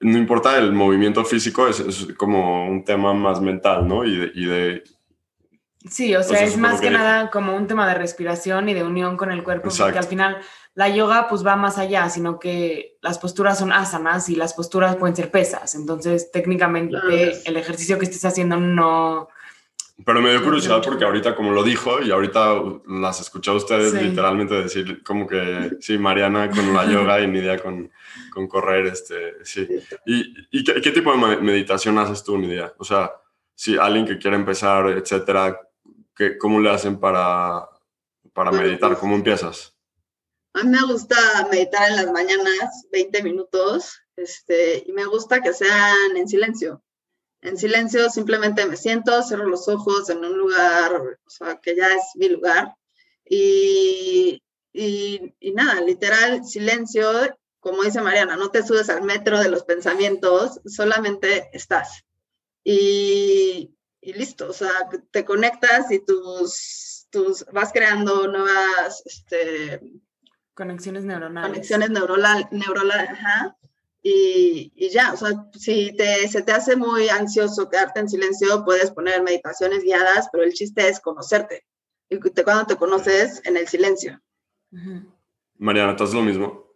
[0.00, 4.04] no importa el movimiento físico, es, es como un tema más mental, ¿no?
[4.04, 4.84] Y de, y de
[5.88, 9.16] Sí, o sea, es más que, nada como un tema de respiración y de unión
[9.16, 10.38] con el cuerpo, porque al final
[10.74, 14.96] la yoga pues va más allá, sino que las posturas son asanas y las posturas
[14.96, 16.96] pueden ser pesas, entonces técnicamente
[17.44, 19.28] el ejercicio que estés haciendo no...
[20.04, 22.54] Pero me dio curiosidad porque ahorita como lo dijo y ahorita
[22.88, 27.62] las escuché a ustedes literalmente decir como que sí, Mariana con la yoga y Nidia
[27.62, 27.90] con,
[28.32, 29.68] con correr, este, sí.
[30.06, 32.72] ¿Y, y qué, qué, tipo de meditación haces tú, Nidia?
[32.78, 33.12] O sea,
[33.54, 35.60] si alguien que quiere empezar, etcétera,
[36.16, 37.68] ¿qué, ¿cómo le hacen para,
[38.32, 38.88] para meditar?
[38.90, 39.71] Pues ¿Cómo empiezas?
[40.54, 41.16] A mí me gusta
[41.50, 46.82] meditar en las mañanas, 20 minutos, este, y me gusta que sean en silencio.
[47.40, 51.88] En silencio simplemente me siento, cierro los ojos en un lugar, o sea, que ya
[51.88, 52.76] es mi lugar,
[53.24, 57.10] y, y, y nada, literal, silencio,
[57.58, 62.04] como dice Mariana, no te subes al metro de los pensamientos, solamente estás.
[62.62, 64.70] Y, y listo, o sea,
[65.10, 69.80] te conectas y tus, tus vas creando nuevas este,
[70.62, 71.50] conexiones neuronales.
[71.50, 72.46] Conexiones neuronales,
[74.04, 78.64] y, y, ya, o sea, si te, se te hace muy ansioso quedarte en silencio,
[78.64, 81.64] puedes poner meditaciones guiadas, pero el chiste es conocerte.
[82.08, 84.20] Y te, cuando te conoces en el silencio.
[85.56, 86.66] Mariana, ¿tú haces lo mismo?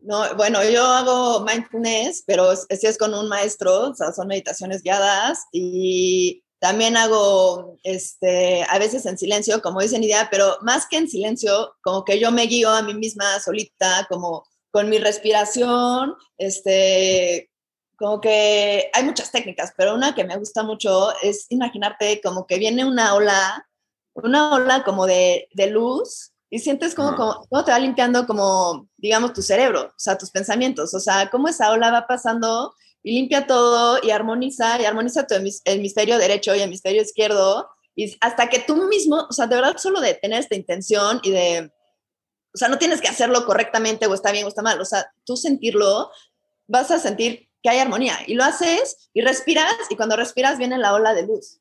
[0.00, 4.82] No, bueno, yo hago mindfulness, pero si es con un maestro, o sea, son meditaciones
[4.82, 10.98] guiadas y también hago, este, a veces en silencio, como dicen idea, pero más que
[10.98, 16.14] en silencio, como que yo me guío a mí misma solita, como con mi respiración,
[16.36, 17.50] este,
[17.96, 22.58] como que hay muchas técnicas, pero una que me gusta mucho es imaginarte como que
[22.58, 23.66] viene una ola,
[24.12, 28.86] una ola como de, de luz y sientes como, como, como, te va limpiando como,
[28.98, 33.12] digamos, tu cerebro, o sea, tus pensamientos, o sea, cómo esa ola va pasando y
[33.14, 35.34] limpia todo y armoniza, y armoniza tu
[35.64, 40.00] hemisferio derecho y hemisferio izquierdo, y hasta que tú mismo, o sea, de verdad solo
[40.00, 41.72] de tener esta intención y de,
[42.54, 45.12] o sea, no tienes que hacerlo correctamente o está bien o está mal, o sea,
[45.24, 46.10] tú sentirlo,
[46.66, 50.78] vas a sentir que hay armonía y lo haces y respiras y cuando respiras viene
[50.78, 51.60] la ola de luz.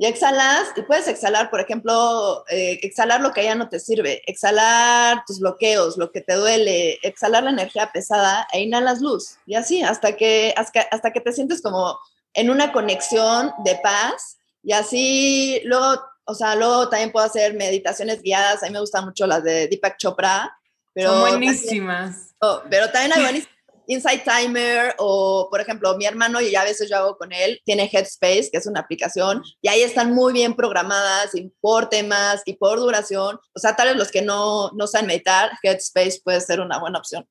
[0.00, 4.22] Y exhalas, y puedes exhalar, por ejemplo, eh, exhalar lo que ya no te sirve,
[4.26, 9.38] exhalar tus bloqueos, lo que te duele, exhalar la energía pesada e inhalas luz.
[9.44, 11.98] Y así, hasta que, hasta, hasta que te sientes como
[12.32, 14.38] en una conexión de paz.
[14.62, 18.62] Y así, luego, o sea, luego también puedo hacer meditaciones guiadas.
[18.62, 20.56] A mí me gustan mucho las de Deepak Chopra.
[20.94, 22.36] Pero Son buenísimas.
[22.38, 23.57] oh, pero también hay buenísimas
[23.88, 27.90] Insight Timer o, por ejemplo, mi hermano, y a veces yo hago con él, tiene
[27.92, 32.54] Headspace, que es una aplicación, y ahí están muy bien programadas y por temas y
[32.54, 33.40] por duración.
[33.54, 36.98] O sea, tal vez los que no, no saben meditar, Headspace puede ser una buena
[36.98, 37.26] opción.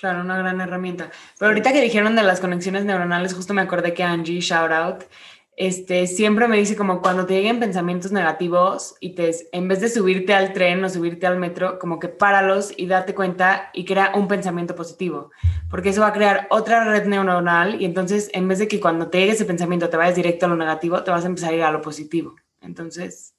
[0.00, 1.10] Claro, una gran herramienta.
[1.38, 5.04] Pero ahorita que dijeron de las conexiones neuronales, justo me acordé que Angie, shout out,
[5.56, 9.90] este, siempre me dice como cuando te lleguen pensamientos negativos y te, en vez de
[9.90, 14.12] subirte al tren o subirte al metro, como que páralos y date cuenta y crea
[14.14, 15.30] un pensamiento positivo,
[15.70, 19.08] porque eso va a crear otra red neuronal y entonces en vez de que cuando
[19.08, 21.56] te llegue ese pensamiento te vayas directo a lo negativo, te vas a empezar a
[21.56, 22.34] ir a lo positivo.
[22.62, 23.34] Entonces,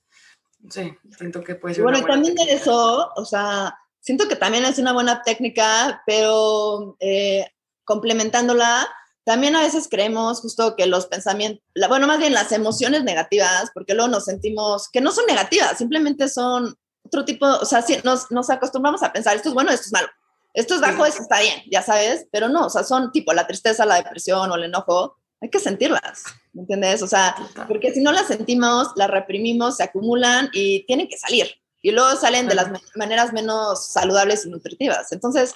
[0.69, 1.83] sí, siento que puede ser...
[1.83, 6.95] Bueno, y también de eso, o sea, siento que también es una buena técnica, pero
[6.99, 7.47] eh,
[7.85, 8.87] complementándola,
[9.25, 13.93] también a veces creemos justo que los pensamientos, bueno, más bien las emociones negativas, porque
[13.93, 18.31] luego nos sentimos que no son negativas, simplemente son otro tipo, o sea, si nos,
[18.31, 20.07] nos acostumbramos a pensar, esto es bueno, esto es malo,
[20.53, 23.47] esto es bajo, esto está bien, ya sabes, pero no, o sea, son tipo la
[23.47, 27.01] tristeza, la depresión o el enojo, hay que sentirlas, ¿me entiendes?
[27.01, 27.35] O sea,
[27.67, 31.47] porque si no las sentimos, las reprimimos, se acumulan y tienen que salir.
[31.81, 35.11] Y luego salen de las maneras menos saludables y nutritivas.
[35.11, 35.53] Entonces,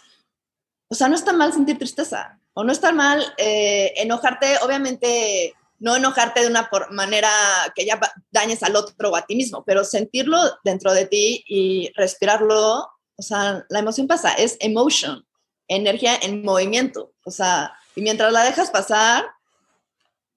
[0.89, 5.95] o sea, no está mal sentir tristeza o no está mal eh, enojarte, obviamente no
[5.95, 7.29] enojarte de una manera
[7.75, 7.99] que ya
[8.31, 13.21] dañes al otro o a ti mismo, pero sentirlo dentro de ti y respirarlo, o
[13.21, 15.23] sea, la emoción pasa, es emotion,
[15.67, 19.27] energía en movimiento, o sea, y mientras la dejas pasar,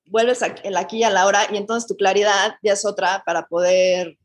[0.04, 3.46] vuelves el aquí y a la hora y entonces tu claridad ya es otra para
[3.46, 4.18] poder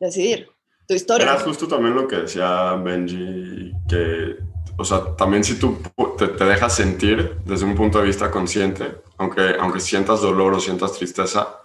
[0.00, 0.50] decidir
[0.88, 1.22] tu historia.
[1.22, 4.38] Era justo también lo que decía Benji, que
[4.82, 5.78] o sea, también si tú
[6.18, 10.92] te, dejas sentir desde un punto de vista consciente, aunque, aunque sientas dolor o sientas
[10.94, 11.60] tristeza,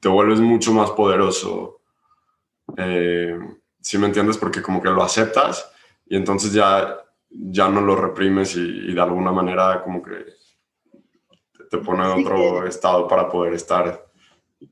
[0.00, 1.82] te vuelves mucho más poderoso.
[2.78, 3.38] Eh,
[3.82, 4.38] ¿Sí me entiendes?
[4.38, 5.70] Porque como que lo aceptas
[6.06, 6.96] y entonces ya,
[7.28, 10.24] ya no lo reprimes y, de alguna manera como que
[11.70, 14.06] te pone en otro estado para poder estar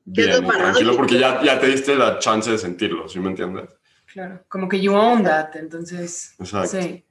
[0.06, 3.68] bien, tranquilo, porque ya, ya te diste la chance de sentirlo, ¿sí me entiendes?
[4.10, 6.34] Claro, como que you own that, entonces.
[6.38, 6.80] Exacto.
[6.80, 7.04] Sí.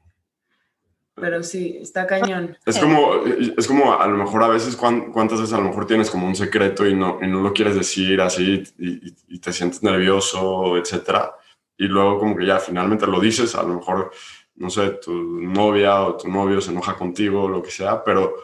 [1.19, 2.55] Pero sí, está cañón.
[2.63, 6.11] Es como, es como a lo mejor a veces, cuántas veces a lo mejor tienes
[6.11, 10.77] como un secreto y no, y no lo quieres decir así y, te sientes nervioso,
[10.77, 11.33] etcétera.
[11.75, 14.11] Y luego como que ya finalmente lo dices, a lo mejor,
[14.57, 18.35] no sé, tu novia o tu novio se enoja contigo o lo que sea, pero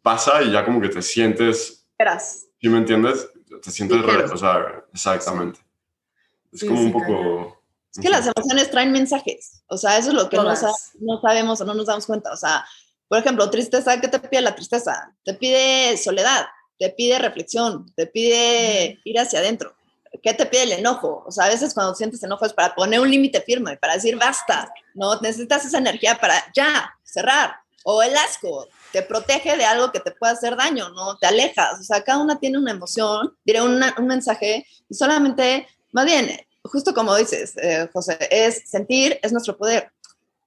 [0.00, 1.86] pasa y ya como que te sientes...
[1.98, 2.48] Eras.
[2.58, 3.30] ¿Sí me entiendes?
[3.62, 3.98] Te sientes...
[4.32, 5.60] o sea, exactamente.
[6.50, 7.61] Es como un poco...
[7.94, 11.60] Es que las emociones traen mensajes, o sea, eso es lo que no, no, sabemos
[11.60, 12.32] o no nos damos cuenta.
[12.32, 12.64] O sea,
[13.06, 15.14] por ejemplo, tristeza, ¿qué te pide la tristeza?
[15.24, 16.46] Te pide soledad,
[16.78, 19.74] te pide reflexión, te pide ir hacia adentro.
[20.22, 21.22] ¿Qué te pide el enojo?
[21.26, 24.16] O sea, a veces cuando sientes enojo es para poner un límite firme, para decir
[24.16, 25.20] basta, ¿no?
[25.20, 27.56] Necesitas esa energía para ya, cerrar.
[27.84, 31.16] O el asco, te protege de algo que te pueda hacer daño, ¿no?
[31.18, 31.80] Te alejas.
[31.80, 36.30] O sea, cada una tiene una emoción, diré un mensaje, y solamente, más bien,
[36.64, 39.90] justo como dices, eh, José, es sentir, es nuestro poder.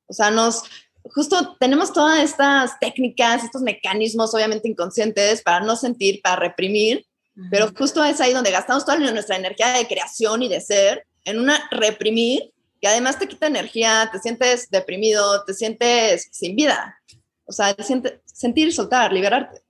[0.07, 0.63] O sea, nos,
[1.03, 7.05] justo tenemos todas estas técnicas, estos mecanismos obviamente inconscientes para no sentir, para reprimir,
[7.51, 11.39] pero justo es ahí donde gastamos toda nuestra energía de creación y de ser en
[11.39, 16.97] una reprimir que además te quita energía, te sientes deprimido, te sientes sin vida.
[17.45, 19.64] O sea, siente, sentir, soltar, liberarte.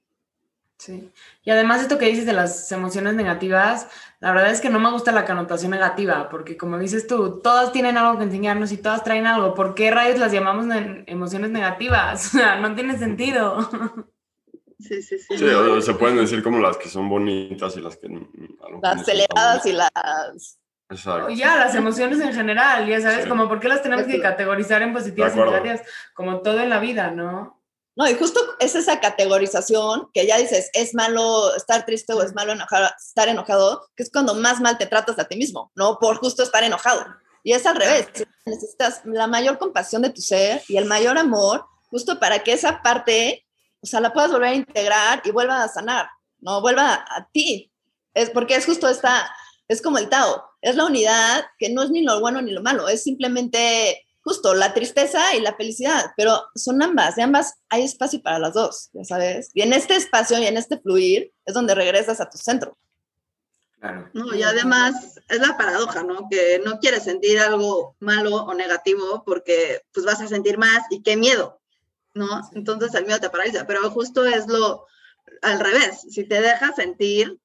[0.78, 1.10] Sí.
[1.44, 3.88] Y además esto que dices de las emociones negativas,
[4.20, 7.72] la verdad es que no me gusta la connotación negativa, porque como dices tú, todas
[7.72, 9.54] tienen algo que enseñarnos y todas traen algo.
[9.54, 10.66] ¿Por qué rayos las llamamos
[11.08, 12.26] emociones negativas?
[12.36, 13.70] O sea, no tiene sentido.
[14.78, 15.38] Sí, sí, sí.
[15.38, 15.46] sí
[15.82, 18.10] se pueden decir como las que son bonitas y las que...
[18.82, 20.60] Las celebradas y las
[20.90, 21.30] Exacto.
[21.30, 23.30] Ya, las emociones en general, ya sabes, Sí.
[23.30, 25.82] como por qué las tenemos que categorizar en positivas y negativas,
[26.14, 27.64] como todo en la vida, ¿no?
[27.96, 32.36] No, y justo es esa categorización que ya dices, es malo estar triste o es
[32.36, 35.98] malo enojar, estar enojado, que es cuando más mal te tratas a ti mismo, ¿no?
[35.98, 37.06] Por justo estar enojado.
[37.42, 38.08] Y es al revés,
[38.46, 42.82] necesitas la mayor compasión de tu ser y el mayor amor, justo para que esa
[42.82, 43.46] parte,
[43.82, 46.60] o sea, la puedas volver a integrar y vuelva a sanar, ¿no?
[46.60, 47.72] Vuelva a ti.
[48.14, 49.34] Es porque es justo esta,
[49.70, 52.62] es como el Tao, es la unidad que no es ni lo bueno ni lo
[52.62, 57.84] malo, es simplemente justo la tristeza y la felicidad, pero son ambas, de ambas hay
[57.84, 59.52] espacio para las dos, ya sabes.
[59.54, 62.76] Y en este espacio y en este fluir es donde regresas a tu centro.
[63.80, 64.10] Claro.
[64.14, 66.28] No, y además es la paradoja, ¿no?
[66.28, 71.04] Que no quieres sentir algo malo o negativo porque pues vas a sentir más y
[71.04, 71.62] qué miedo,
[72.16, 72.42] ¿no?
[72.54, 74.88] Entonces el miedo te paraliza, pero justo es lo
[75.44, 77.38] al revés, si te dejas sentir,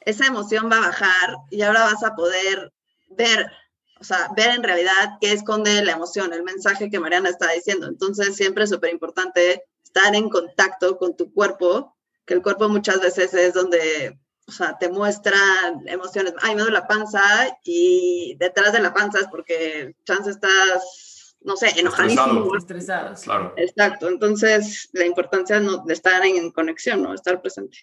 [0.00, 2.74] esa emoción va a bajar y ahora vas a poder
[3.08, 3.50] ver,
[3.98, 7.86] o sea, ver en realidad qué esconde la emoción, el mensaje que Mariana está diciendo.
[7.86, 13.00] Entonces siempre es súper importante estar en contacto con tu cuerpo, que el cuerpo muchas
[13.00, 16.34] veces es donde o sea, te muestran emociones.
[16.40, 17.20] Ay, me duele la panza
[17.64, 22.54] y detrás de la panza es porque chance estás, no sé, enojadísimo.
[22.56, 22.56] Estresado.
[22.56, 23.22] Estresados.
[23.22, 23.54] Claro.
[23.56, 24.08] Exacto.
[24.08, 27.12] Entonces, la importancia no, de estar en conexión, ¿no?
[27.12, 27.78] Estar presente.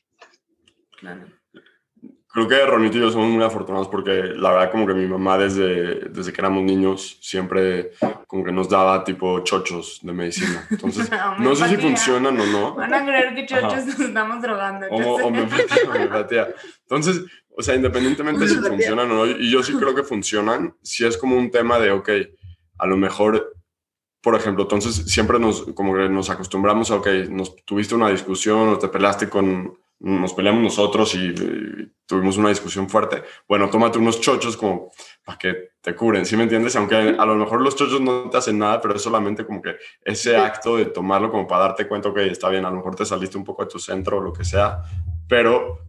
[1.00, 1.28] Claro.
[2.34, 5.38] Creo que Ronito y yo somos muy afortunados porque la verdad como que mi mamá
[5.38, 7.92] desde, desde que éramos niños siempre
[8.26, 10.66] como que nos daba tipo chochos de medicina.
[10.72, 12.74] Entonces, no sé si funcionan o no.
[12.74, 13.86] Van a creer que chochos Ajá.
[13.86, 14.88] nos estamos drogando.
[14.90, 16.48] Homo- entonces- homeopatía.
[16.82, 17.24] Entonces,
[17.56, 21.18] o sea, independientemente si funcionan o no, y yo sí creo que funcionan, si es
[21.18, 22.10] como un tema de, ok,
[22.80, 23.54] a lo mejor,
[24.24, 28.70] por ejemplo, entonces siempre nos, como que nos acostumbramos a, ok, nos tuviste una discusión
[28.70, 33.24] o te peleaste con, nos peleamos nosotros y, y tuvimos una discusión fuerte.
[33.48, 34.92] Bueno, tómate unos chochos como
[35.24, 36.76] para que te curen, ¿sí me entiendes?
[36.76, 39.78] Aunque a lo mejor los chochos no te hacen nada, pero es solamente como que
[40.04, 43.06] ese acto de tomarlo como para darte cuenta, ok, está bien, a lo mejor te
[43.06, 44.82] saliste un poco de tu centro o lo que sea,
[45.28, 45.80] pero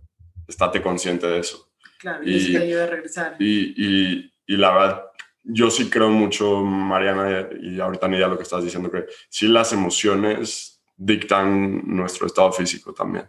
[0.46, 1.72] estate consciente de eso.
[1.98, 3.36] Claro, y eso te ayuda a regresar.
[3.40, 5.04] Y, y, y la verdad,
[5.42, 9.72] yo sí creo mucho, Mariana, y ahorita Nidia, lo que estás diciendo, que sí las
[9.72, 13.28] emociones dictan nuestro estado físico también.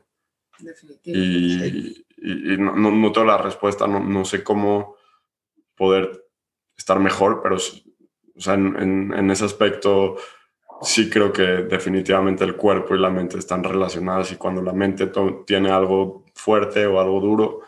[0.60, 1.18] Definitivo.
[1.18, 4.96] Y, y- y no, no, tengo la respuesta, no, no sé cómo
[5.76, 6.26] poder
[6.78, 10.18] estar mejor, pero o sea, en, en- en ese aspecto
[10.82, 15.12] sí creo que definitivamente el cuerpo y la mente están relacionadas y cuando la mente
[15.46, 17.62] tiene algo fuerte o algo duro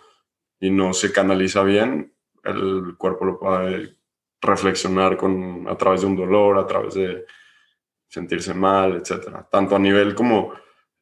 [0.59, 3.95] y no se canaliza bien, el cuerpo lo puede
[4.41, 7.25] reflexionar con, a través de un dolor, a través de
[8.07, 9.47] sentirse mal, etcétera.
[9.51, 10.53] Tanto a nivel como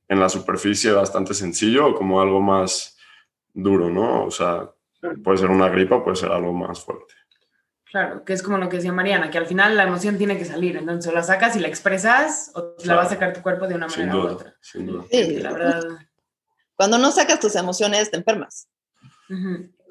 [0.07, 2.97] en la superficie bastante sencillo como algo más
[3.53, 4.25] duro, ¿no?
[4.25, 4.69] O sea,
[5.23, 7.13] puede ser una gripa, puede ser algo más fuerte.
[7.85, 10.43] Claro, que es como lo que decía Mariana, que al final la emoción tiene que
[10.45, 12.99] salir, entonces o la sacas y la expresas o la Claro.
[12.99, 14.55] va a sacar tu cuerpo de una Sin manera u duda, otra.
[14.61, 15.05] sin duda.
[15.09, 15.83] Sí, La verdad.
[16.75, 18.67] Cuando no sacas tus emociones, te enfermas.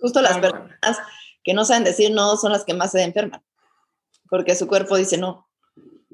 [0.01, 0.99] Justo las personas
[1.43, 3.43] que no saben decir no son las que más se enferman,
[4.29, 5.49] porque su cuerpo dice no.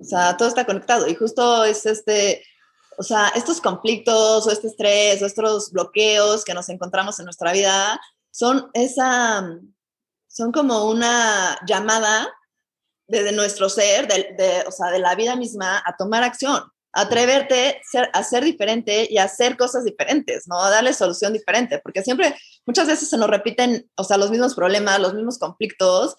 [0.00, 2.42] O sea, todo está conectado y justo es este,
[3.00, 7.50] o sea, estos conflictos o este estrés o estos bloqueos que nos encontramos en nuestra
[7.50, 7.98] vida
[8.30, 9.42] son esa,
[10.28, 12.28] son como una llamada
[13.08, 17.00] desde nuestro ser, de, de- o sea, de la vida misma, a tomar acción, a
[17.00, 20.60] atreverte ser, a ser diferente y a hacer cosas diferentes, ¿no?
[20.60, 22.36] A darle solución diferente, porque siempre,
[22.66, 26.16] muchas veces se nos repiten, o sea, los mismos problemas, los mismos conflictos,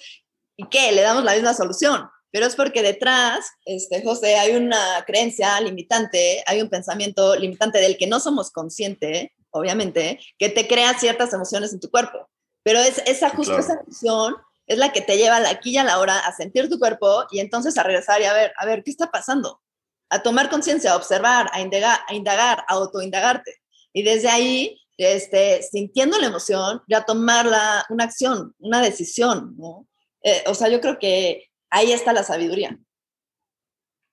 [0.58, 0.92] y ¿qué?
[0.94, 2.10] Le damos la misma solución.
[2.32, 7.98] Pero es porque detrás, este, José, hay una creencia limitante, hay un pensamiento limitante del
[7.98, 12.30] que no somos conscientes, obviamente, que te crea ciertas emociones en tu cuerpo.
[12.64, 13.64] Pero es esa justo claro.
[13.64, 16.80] esa emoción es la que te lleva aquí y a la hora a sentir tu
[16.80, 19.62] cuerpo y entonces a regresar y a ver, a ver, ¿qué está pasando?
[20.10, 23.62] A tomar conciencia, a observar, a indagar, a indagar, a autoindagarte.
[23.92, 29.88] Y desde ahí, este, sintiendo la emoción, ya tomar la, una acción, una decisión, ¿no?
[30.24, 32.78] Eh, o sea, yo creo que ahí está la sabiduría.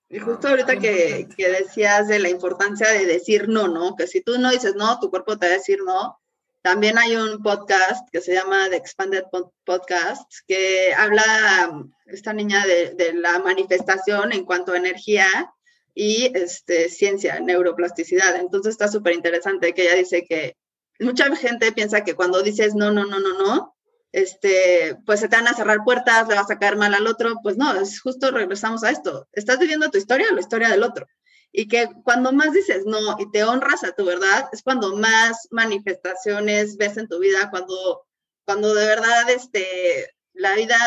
[0.09, 3.95] Y justo ahorita que, decías de la importancia de decir no, ¿no?
[3.95, 6.19] Que si tú no dices no, tu cuerpo te va a decir no.
[6.61, 12.65] También hay un podcast que se llama The Expanded Pod- Podcast, que habla esta niña
[12.65, 15.27] de, de la manifestación en cuanto a energía
[15.93, 18.35] y este, ciencia, neuroplasticidad.
[18.37, 20.57] Entonces está súper interesante que ella dice que
[20.99, 23.75] mucha gente piensa que cuando dices no, no, no, no, no,
[24.11, 27.35] este, pues se te van a cerrar puertas, le vas a caer mal al otro,
[27.43, 29.27] pues no, es justo regresamos a esto.
[29.31, 31.07] ¿Estás viviendo tu historia o la historia del otro?
[31.51, 35.47] Y que cuando más dices no y te honras a tu verdad, es cuando más
[35.51, 38.05] manifestaciones ves en tu vida, cuando,
[38.45, 40.77] cuando de verdad este, la vida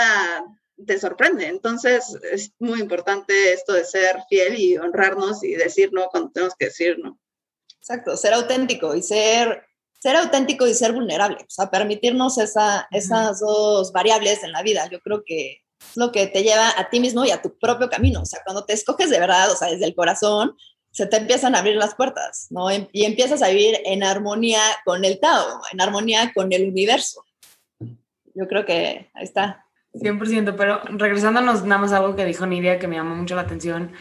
[0.86, 1.46] te sorprende.
[1.46, 6.54] Entonces es muy importante esto de ser fiel y honrarnos y decir no cuando tenemos
[6.56, 7.18] que decir no.
[7.78, 9.66] Exacto, ser auténtico y ser,
[10.02, 14.88] ser auténtico y ser vulnerable, o sea, permitirnos esa, esas dos variables en la vida.
[14.90, 17.88] Yo creo que es lo que te lleva a ti mismo y a tu propio
[17.88, 18.22] camino.
[18.22, 20.56] O sea, cuando te escoges de verdad, o sea, desde el corazón,
[20.90, 22.66] se te empiezan a abrir las puertas, ¿no?
[22.72, 27.24] Y empiezas a vivir en armonía con el Tao, en armonía con el universo.
[28.34, 29.66] Yo creo que ahí está.
[29.94, 33.42] 100%, pero regresándonos nada más a algo que dijo Nidia que me llamó mucho la
[33.42, 33.92] atención,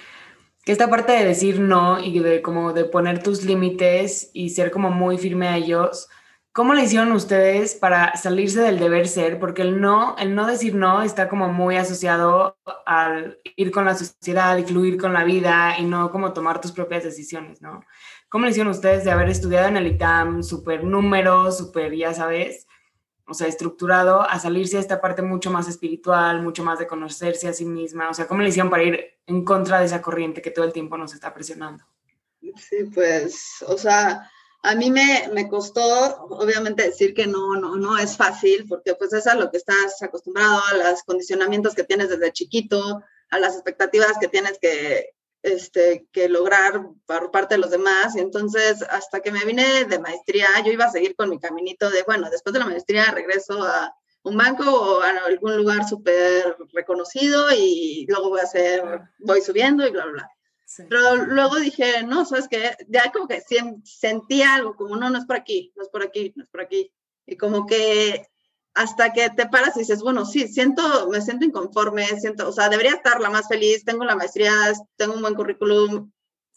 [0.64, 4.72] que esta parte de decir no y de como de poner tus límites y ser
[4.72, 6.08] como muy firme a ellos,
[6.54, 9.40] ¿cómo le hicieron ustedes para salirse del deber ser?
[9.40, 13.96] Porque el no, el no decir no está como muy asociado al ir con la
[13.96, 17.84] sociedad y fluir con la vida y no como tomar tus propias decisiones, ¿no?
[18.30, 22.68] ¿Cómo le hicieron ustedes de haber estudiado en el ITAM, súper números, súper, ya sabes,
[23.32, 27.48] o sea, estructurado a salirse de esta parte mucho más espiritual, mucho más de conocerse
[27.48, 28.10] a sí misma?
[28.10, 30.74] O sea, ¿cómo le hicieron para ir en contra de esa corriente que todo el
[30.74, 31.86] tiempo nos está presionando?
[32.42, 34.30] Sí, pues, o sea,
[34.64, 39.14] a mí me, me costó, obviamente, decir que no, no, no es fácil, porque pues
[39.14, 43.54] es a lo que estás acostumbrado, a los condicionamientos que tienes desde chiquito, a las
[43.54, 45.14] expectativas que tienes que,
[45.44, 48.16] este, que lograr por parte de los demás.
[48.16, 51.90] Y entonces, hasta que me vine de maestría, yo iba a seguir con mi caminito
[51.90, 56.56] de, bueno, después de la maestría regreso a un banco o a algún lugar súper
[56.74, 58.84] reconocido y luego voy a hacer,
[59.20, 60.30] voy subiendo y bla, bla, bla.
[60.90, 63.42] Pero luego dije, no, sabes que ya como que
[63.84, 66.62] sentía algo, como no, no es por aquí, no es por aquí, no es por
[66.62, 66.94] aquí.
[67.26, 68.31] Y como que
[68.74, 72.70] hasta que te paras y dices, bueno, sí, siento, me siento inconforme, siento, o sea,
[72.70, 74.54] debería estar la más feliz, tengo la maestría,
[74.96, 76.12] tengo un buen currículum,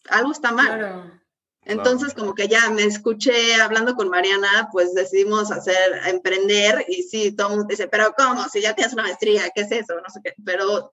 [0.09, 1.21] algo está mal.
[1.67, 7.33] Entonces, como que ya me escuché hablando con Mariana, pues decidimos hacer, emprender, y sí,
[7.33, 8.47] todo el mundo dice, pero ¿cómo?
[8.49, 9.95] Si ya tienes una maestría, ¿qué es eso?
[9.95, 10.93] No sé qué, pero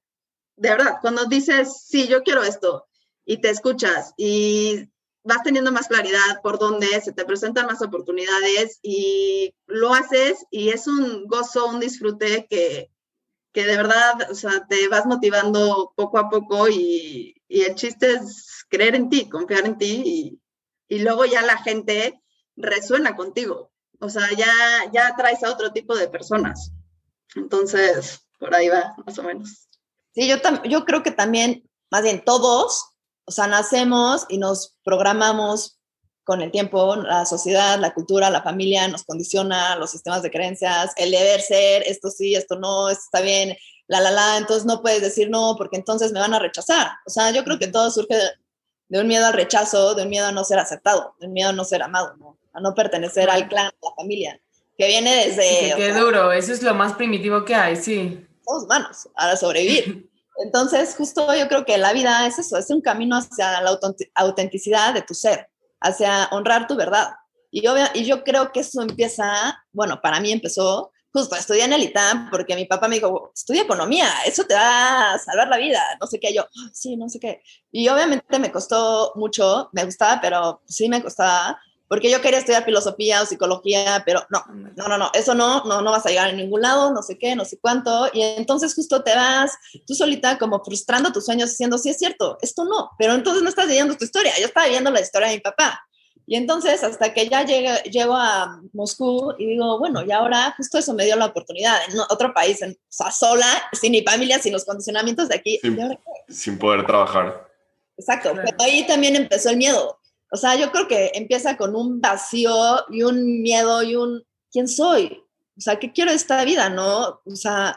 [0.55, 2.87] de verdad, cuando dices, sí, yo quiero esto,
[3.25, 4.89] y te escuchas, y
[5.23, 10.69] vas teniendo más claridad por dónde se te presentan más oportunidades y lo haces y
[10.69, 12.89] es un gozo, un disfrute que,
[13.51, 18.13] que de verdad, o sea, te vas motivando poco a poco y, y el chiste
[18.13, 20.41] es creer en ti, confiar en ti y,
[20.87, 22.21] y, luego ya la gente
[22.55, 23.71] resuena contigo.
[23.99, 24.51] O sea, ya,
[24.91, 26.71] ya traes a otro tipo de personas.
[27.35, 29.67] Entonces, por ahí va, más o menos.
[30.13, 32.90] Sí, yo, yo creo que también, más bien todos,
[33.31, 35.79] o sea, nacemos y nos programamos
[36.25, 40.91] con el tiempo, la sociedad, la cultura, la familia nos condiciona, los sistemas de creencias,
[40.97, 43.55] el deber ser, esto sí, esto no, esto está bien,
[43.87, 46.89] la, la, la, entonces no puedes decir no porque entonces me van a rechazar.
[47.05, 48.15] O sea, yo creo que todo surge
[48.89, 51.51] de, un miedo al rechazo, de un miedo a no ser aceptado, de un miedo
[51.51, 52.37] a no ser amado, ¿no?
[52.51, 54.41] a no pertenecer al clan, a la familia,
[54.77, 55.73] que viene desde...
[55.77, 58.27] qué duro, eso es lo más primitivo que hay, sí.
[58.45, 60.09] Somos humanos, para sobrevivir.
[60.43, 63.77] Entonces, justo yo creo que la vida es eso, es un camino hacia la
[64.15, 67.11] autenticidad de tu ser, hacia honrar tu verdad.
[67.51, 71.73] Y yo, y yo creo que eso empieza, bueno, para mí empezó justo, estudié en
[71.73, 75.57] el ITAM porque mi papá me dijo, estudia economía, eso te va a salvar la
[75.57, 77.41] vida, no sé qué, yo, ah, sí, no sé qué.
[77.71, 81.59] Y obviamente me costó mucho, me gustaba, pero sí me costaba,
[81.91, 84.45] porque yo quería estudiar filosofía o psicología, pero no,
[84.77, 87.17] no, no, no, eso no, no, no vas a llegar a ningún lado, no sé
[87.17, 89.51] qué, no sé cuánto, y entonces justo te vas
[89.85, 93.49] tú solita como frustrando tus sueños diciendo, sí es cierto, esto no, pero entonces no
[93.49, 95.85] estás viviendo tu historia, yo estaba viviendo la historia de mi papá.
[96.25, 100.77] Y entonces hasta que ya llego, llego a Moscú y digo, bueno, y ahora justo
[100.77, 104.39] eso me dio la oportunidad en otro país, en, o sea, sola, sin mi familia,
[104.39, 105.59] sin los condicionamientos de aquí.
[105.61, 105.77] Sin,
[106.29, 107.49] sin poder trabajar.
[107.97, 109.99] Exacto, pero ahí también empezó el miedo
[110.31, 114.67] o sea, yo creo que empieza con un vacío y un miedo y un ¿quién
[114.69, 115.21] soy?
[115.57, 117.21] O sea, ¿qué quiero de esta vida, no?
[117.25, 117.75] O sea,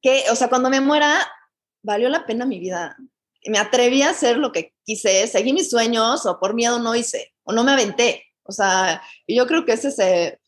[0.00, 1.30] que, o sea, cuando me muera,
[1.82, 2.96] valió la pena mi vida.
[3.44, 7.34] Me atreví a hacer lo que quise, seguí mis sueños o por miedo no hice
[7.44, 8.24] o no me aventé.
[8.44, 10.38] O sea, y yo creo que ese es,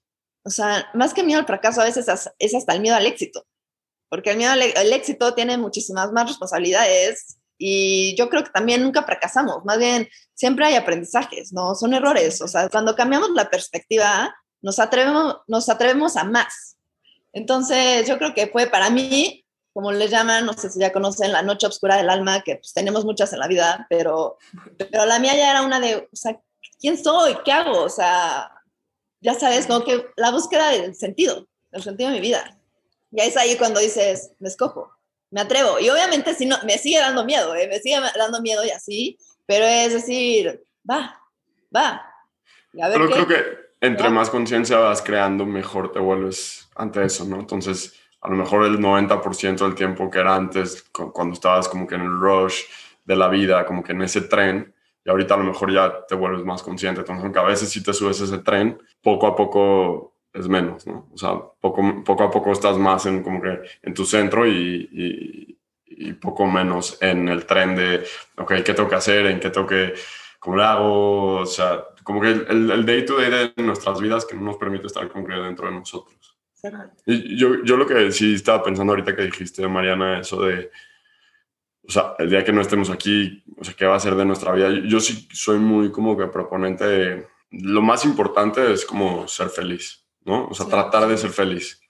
[0.43, 2.07] o sea, más que miedo al fracaso, a veces
[2.39, 3.47] es hasta el miedo al éxito.
[4.09, 8.83] Porque el miedo al, al éxito tiene muchísimas más responsabilidades y yo creo que también
[8.83, 11.75] nunca fracasamos, más bien siempre hay aprendizajes, ¿no?
[11.75, 12.41] Son errores.
[12.43, 16.77] O sea, cuando cambiamos la perspectiva, nos atrevemos, nos atrevemos a más.
[17.33, 21.33] Entonces, yo creo que fue para mí, como le llaman, no sé si ya conocen,
[21.33, 24.39] la noche oscura del alma, que pues tenemos muchas en la vida, pero,
[24.79, 26.41] pero la mía ya era una de, o sea,
[26.79, 27.37] ¿quién soy?
[27.45, 27.83] ¿Qué hago?
[27.83, 28.51] O sea,
[29.21, 32.59] ya sabes, como que la búsqueda del sentido, del sentido de mi vida.
[33.11, 34.96] Y es ahí cuando dices, me escojo
[35.31, 35.79] me atrevo.
[35.81, 37.69] Y obviamente si no, me sigue dando miedo, ¿eh?
[37.69, 41.21] me sigue dando miedo y así, pero es decir, va,
[41.75, 42.13] va.
[42.83, 47.39] A pero creo que entre más conciencia vas creando, mejor te vuelves ante eso, ¿no?
[47.41, 51.95] Entonces, a lo mejor el 90% del tiempo que era antes, cuando estabas como que
[51.95, 52.63] en el rush
[53.05, 54.75] de la vida, como que en ese tren,
[55.05, 57.01] y ahorita a lo mejor ya te vuelves más consciente.
[57.01, 61.09] Entonces, aunque a veces si te subes ese tren, poco a poco es menos, ¿no?
[61.13, 64.89] O sea, poco, poco a poco estás más en, como que en tu centro y,
[64.93, 65.57] y,
[66.21, 68.05] poco menos en el tren de,
[68.37, 69.27] ok, ¿qué tengo que hacer?
[69.27, 69.95] ¿En qué tengo que,
[70.39, 71.35] cómo lo hago?
[71.41, 74.57] O sea, como que el, el day to day de nuestras vidas que no nos
[74.57, 76.37] permite estar como que dentro de nosotros.
[77.05, 80.71] Y yo, yo lo que sí estaba pensando ahorita que dijiste, Mariana, eso de,
[81.87, 84.25] o sea, el día que no estemos aquí, o sea, ¿qué va a ser de
[84.25, 84.71] nuestra vida?
[84.71, 90.06] Yo, sí soy muy como que proponente de, lo más importante es como ser feliz,
[90.27, 90.49] ¿no?
[90.49, 91.81] O sea, tratar de ser feliz.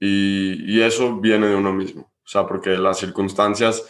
[0.00, 3.88] Y, y, eso viene de uno mismo, o sea, porque las circunstancias,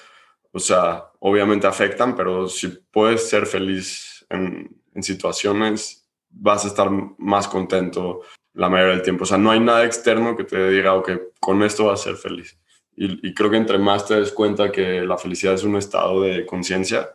[0.53, 6.91] o sea, obviamente afectan, pero si puedes ser feliz en, en situaciones, vas a estar
[7.19, 8.21] más contento
[8.55, 9.25] la mayoría del tiempo.
[9.25, 12.17] O sea, no hay nada externo que te diga, ok, con esto vas a ser
[12.17, 12.59] feliz.
[12.97, 16.47] Y, creo que entre más te des cuenta que la felicidad es un estado de
[16.47, 17.11] conciencia,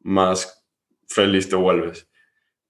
[0.00, 0.66] más
[1.06, 2.08] feliz te vuelves.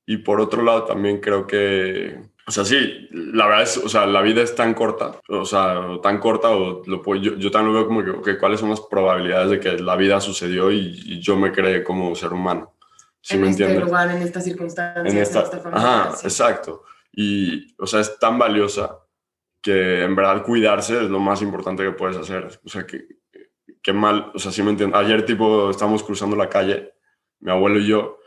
[0.04, 4.06] Y por otro lado, también creo que, o sea, sí, la verdad es, o sea,
[4.06, 7.80] la vida es tan corta, o sea, tan corta, o lo yo, yo también lo
[7.80, 11.36] veo como que, okay, ¿cuáles son las probabilidades de que la vida sucedió y, yo
[11.36, 12.74] me creé como ser humano?
[13.20, 16.84] ¿Sí en me este lugar, en estas circunstancias, en esta, familia, Ajá, exacto.
[17.12, 18.98] Y, o sea, es tan valiosa
[19.60, 22.60] que en verdad cuidarse es lo más importante que puedes hacer.
[22.64, 23.06] O sea, que,
[23.82, 24.96] qué mal, o sea, sí me entiendo.
[24.96, 26.94] Ayer, tipo, estábamos cruzando la calle,
[27.40, 28.19] mi abuelo y yo,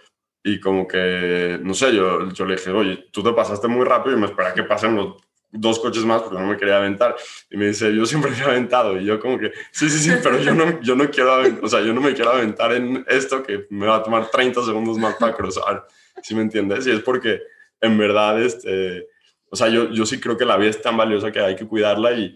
[0.43, 4.15] y como que, no sé, yo, yo le dije, oye, tú te pasaste muy rápido
[4.15, 5.15] y me espera que pasen los
[5.51, 7.15] dos coches más porque no me quería aventar.
[7.49, 8.99] Y me dice, yo siempre me he aventado.
[8.99, 11.81] Y yo como que, sí, sí, sí, pero yo no, yo no quiero, o sea,
[11.81, 15.15] yo no me quiero aventar en esto que me va a tomar 30 segundos más
[15.15, 15.87] para cruzar.
[16.21, 16.85] ¿Sí me entiendes?
[16.87, 17.41] Y es porque,
[17.79, 19.07] en verdad, este
[19.53, 21.67] o sea, yo, yo sí creo que la vida es tan valiosa que hay que
[21.67, 22.35] cuidarla y,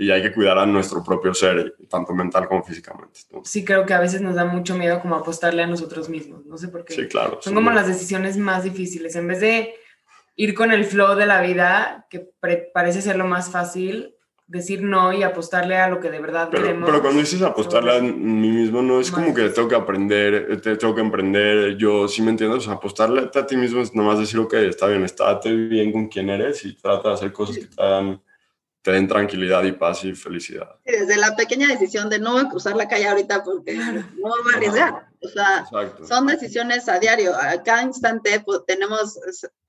[0.00, 3.20] y hay que cuidar a nuestro propio ser, tanto mental como físicamente.
[3.42, 6.56] Sí, creo que a veces nos da mucho miedo como apostarle a nosotros mismos, no
[6.56, 6.94] sé por qué.
[6.94, 7.40] Sí, claro.
[7.42, 9.16] Son como las decisiones más difíciles.
[9.16, 9.74] En vez de
[10.36, 12.30] ir con el flow de la vida, que
[12.72, 14.14] parece ser lo más fácil,
[14.46, 16.88] decir no y apostarle a lo que de verdad pero, queremos.
[16.88, 20.76] Pero cuando dices apostarle a mí mismo, no es como que tengo que aprender, te,
[20.76, 24.20] tengo que emprender, yo sí me entiendo, o sea, apostarle a ti mismo es nomás
[24.20, 27.66] decir, ok, está bien, estate bien con quién eres y trata de hacer cosas que
[27.66, 28.22] te dan
[28.82, 30.76] te den tranquilidad y paz y felicidad.
[30.84, 35.08] desde la pequeña decisión de no cruzar la calle ahorita porque no va a arriesgar.
[35.20, 35.66] O sea,
[36.06, 37.34] son decisiones a diario.
[37.34, 39.18] A cada instante pues, tenemos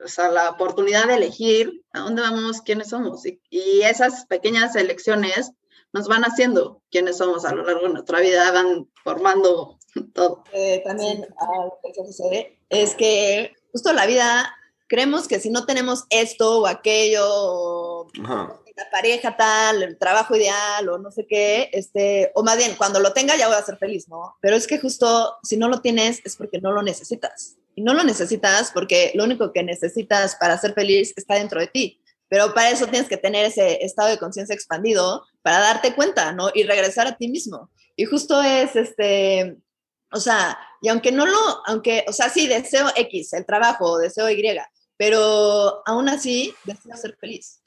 [0.04, 3.26] o sea, la oportunidad de elegir a dónde vamos, quiénes somos.
[3.26, 5.52] Y, y, esas pequeñas elecciones
[5.92, 9.80] nos van haciendo quiénes somos a lo largo de nuestra vida, van formando
[10.14, 10.44] todo.
[10.54, 14.56] Eh, también algo que sucede es que justo la vida
[14.90, 18.08] creemos que si no tenemos esto o aquello,
[18.80, 23.00] la pareja tal, el trabajo ideal o no sé qué, este, o más bien, cuando
[23.00, 24.38] lo tenga ya voy a ser feliz, ¿no?
[24.42, 27.58] Pero es que justo si no lo tienes es porque no lo necesitas.
[27.76, 31.68] Y no lo necesitas porque lo único que necesitas para ser feliz está dentro de
[31.68, 32.02] ti.
[32.30, 36.50] Pero para eso tienes que tener ese estado de conciencia expandido para darte cuenta, ¿no?
[36.54, 37.70] Y regresar a ti mismo.
[37.96, 39.58] Y justo es este,
[40.12, 44.30] o sea, y aunque no lo, aunque, o sea, sí, deseo X, el trabajo, deseo
[44.30, 44.58] Y,
[44.96, 47.59] pero aún así deseo ser feliz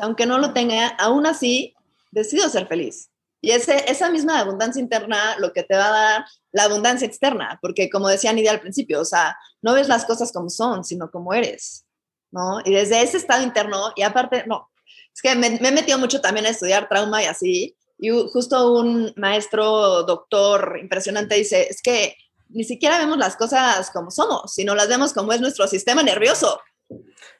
[0.00, 1.74] aunque no lo tenga, aún así
[2.10, 3.10] decido ser feliz.
[3.40, 7.58] Y ese, esa misma abundancia interna lo que te va a dar la abundancia externa,
[7.62, 11.10] porque como decía Nidia al principio, o sea, no ves las cosas como son, sino
[11.10, 11.86] como eres,
[12.32, 12.60] ¿no?
[12.64, 14.70] Y desde ese estado interno, y aparte, no,
[15.14, 18.72] es que me, me he metido mucho también a estudiar trauma y así, y justo
[18.72, 22.16] un maestro, doctor impresionante dice, es que
[22.48, 26.60] ni siquiera vemos las cosas como somos, sino las vemos como es nuestro sistema nervioso.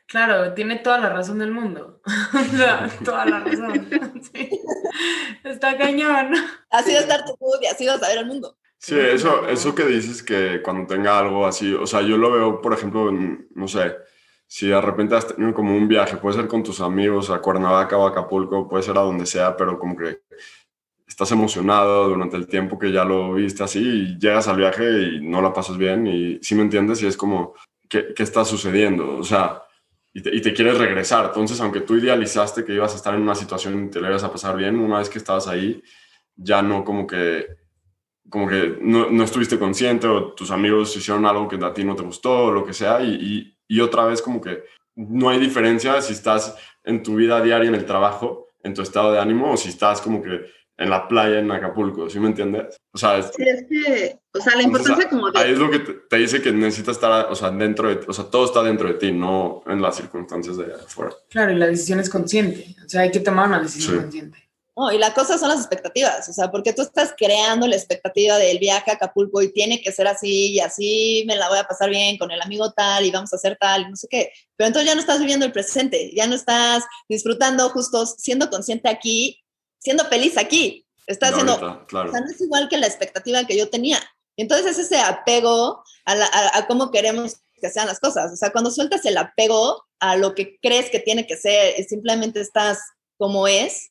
[0.08, 2.00] Claro, tiene toda la razón del mundo.
[3.04, 3.88] toda la razón.
[5.44, 6.32] Está cañón.
[6.70, 8.56] Ha sido estar tu y ha sido saber el mundo.
[8.78, 12.60] Sí, eso, eso que dices que cuando tenga algo así, o sea, yo lo veo,
[12.62, 13.96] por ejemplo, no sé,
[14.46, 17.98] si de repente has tenido como un viaje, puede ser con tus amigos a Cuernavaca
[17.98, 20.20] o a Acapulco, puede ser a donde sea, pero como que
[21.08, 25.28] estás emocionado durante el tiempo que ya lo viste así y llegas al viaje y
[25.28, 27.54] no la pasas bien y si me entiendes y es como,
[27.88, 29.16] ¿qué, qué está sucediendo?
[29.16, 29.62] O sea,
[30.12, 31.26] y te, quieres regresar.
[31.26, 34.24] Entonces, aunque tú idealizaste que ibas a estar en una situación y te la ibas
[34.24, 35.82] a pasar bien, una vez que estabas ahí,
[36.34, 37.46] ya no como que,
[38.28, 41.94] como que no, no estuviste consciente o tus amigos hicieron algo que a ti no
[41.94, 43.02] te gustó o lo que sea.
[43.02, 44.64] Y, y, otra vez como que
[44.96, 49.12] no hay diferencia si estás en tu vida diaria, en el trabajo, en tu estado
[49.12, 50.40] de ánimo o si estás como que
[50.78, 52.76] en la playa en Acapulco, ¿sí me entiendes?
[52.92, 55.38] O sea, es, sí, es que, o sea, la importancia como de...
[55.38, 58.24] Ahí es lo que te, dice que necesitas estar, o sea, dentro de, o sea,
[58.26, 61.12] todo está dentro de ti, no en las circunstancias de afuera.
[61.28, 64.48] Claro, y la decisión es consciente, o sea, hay que tomar una decisión consciente.
[64.76, 68.38] No, y la cosa son las expectativas, o sea, porque tú estás creando la expectativa
[68.38, 71.64] del viaje a Acapulco y tiene que ser así y así me la voy a
[71.64, 74.30] pasar bien con el amigo tal y vamos a hacer tal y no sé qué.
[74.54, 78.88] Pero entonces ya no estás viviendo el presente, ya no estás disfrutando justo siendo consciente
[78.88, 79.42] aquí,
[79.78, 80.86] siendo feliz aquí.
[81.06, 83.98] Estás haciendo, o sea, no es igual que la expectativa que yo tenía.
[84.36, 88.32] Entonces es ese apego a, a cómo queremos que sean las cosas.
[88.32, 91.84] O sea, cuando sueltas el apego a lo que crees que tiene que ser y
[91.84, 92.78] simplemente estás
[93.16, 93.90] como es,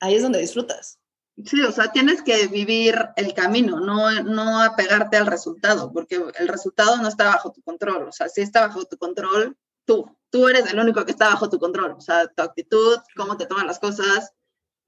[0.00, 0.98] ahí es donde disfrutas.
[1.44, 6.48] Sí, o sea, tienes que vivir el camino, no, no apegarte al resultado, porque el
[6.48, 8.08] resultado no está bajo tu control.
[8.08, 9.56] O sea, si está bajo tu control,
[9.86, 11.92] tú, tú eres el único que está bajo tu control.
[11.92, 14.32] O sea, tu actitud, cómo te toman las cosas,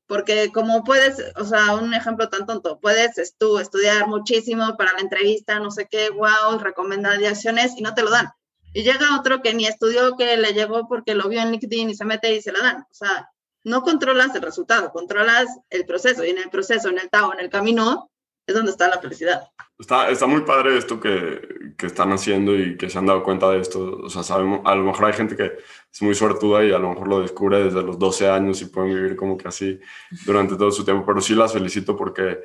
[0.06, 5.00] porque como puedes, o sea, un ejemplo tan tonto, puedes tú estudiar muchísimo para la
[5.00, 8.30] entrevista, no sé qué, wow, recomendaciones y no te lo dan.
[8.74, 11.94] Y llega otro que ni estudió, que le llegó porque lo vio en LinkedIn y
[11.94, 12.82] se mete y se la dan.
[12.82, 13.30] O sea,
[13.64, 17.40] no controlas el resultado, controlas el proceso y en el proceso, en el Tao, en
[17.40, 18.10] el camino,
[18.46, 19.48] es donde está la felicidad.
[19.78, 23.50] Está, está muy padre esto que, que, están haciendo y que se han dado cuenta
[23.50, 24.00] de esto.
[24.02, 25.58] O sea, sabemos, a lo mejor hay gente que
[25.92, 28.94] es muy suertuda y a lo mejor lo descubre desde los 12 años y pueden
[28.94, 29.80] vivir como que así
[30.24, 32.40] durante todo su tiempo, pero sí las felicito porque,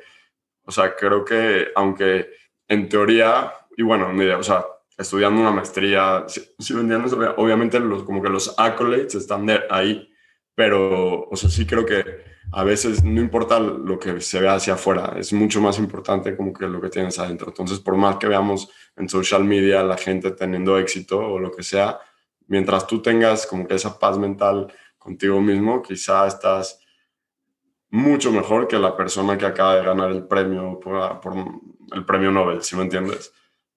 [0.64, 2.30] o sea, creo que aunque
[2.66, 4.64] en teoría, y bueno, o sea,
[4.96, 10.12] estudiando una maestría, si, si obviamente los, como que los accolades están de ahí,
[10.54, 14.74] pero, o sea, sí creo que a veces no importa lo que se vea hacia
[14.74, 17.48] afuera, es mucho más importante como que lo que tienes adentro.
[17.48, 21.62] Entonces, por más que veamos en social media la gente teniendo éxito o lo que
[21.62, 21.98] sea,
[22.46, 26.80] mientras tú tengas como que esa paz mental contigo mismo, quizá estás
[27.90, 31.34] mucho mejor que la persona que acaba de ganar el premio por, por
[31.92, 33.32] el premio Nobel, si me entiendes.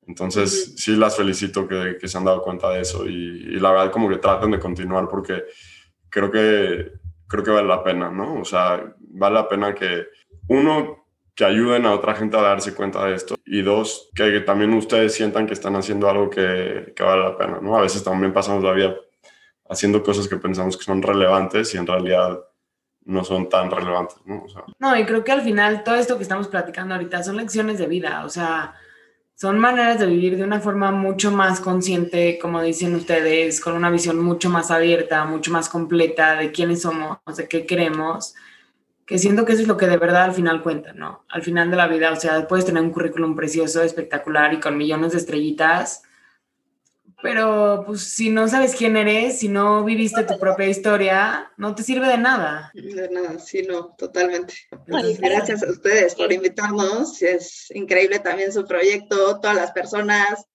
[0.07, 3.71] Entonces, sí las felicito que, que, se han dado cuenta de eso y, y la
[3.71, 5.43] verdad como que traten de continuar porque
[6.09, 7.00] creo que,
[7.31, 8.41] creo que vale la pena, ¿no?
[8.41, 10.07] O sea, vale la pena que,
[10.49, 14.73] uno, que ayuden a otra gente a darse cuenta de esto y dos, que, también
[14.73, 17.77] ustedes sientan que están haciendo algo que, que, vale la pena, ¿no?
[17.77, 18.95] A veces también pasamos la vida
[19.69, 22.41] haciendo cosas que pensamos que son relevantes y en realidad
[23.05, 24.43] no son tan relevantes, ¿no?
[24.43, 27.37] O sea, no, y creo que al final todo esto que estamos platicando ahorita son
[27.37, 28.75] lecciones de vida, o sea,
[29.41, 33.89] son maneras de vivir de una forma mucho más consciente, como dicen ustedes, con una
[33.89, 38.35] visión mucho más abierta, mucho más completa de quiénes somos, de qué queremos,
[39.03, 41.25] que siento que eso es lo que de verdad al final cuenta, ¿no?
[41.27, 44.77] Al final de la vida, o sea, puedes tener un currículum precioso, espectacular y con
[44.77, 46.03] millones de estrellitas,
[47.21, 51.83] pero pues si no sabes quién eres, si no viviste tu propia historia, no te
[51.83, 52.71] sirve de nada.
[52.73, 54.55] De nada, sí, no, totalmente.
[54.87, 57.21] gracias a ustedes por invitarnos.
[57.21, 60.45] Es increíble también su proyecto, todas las personas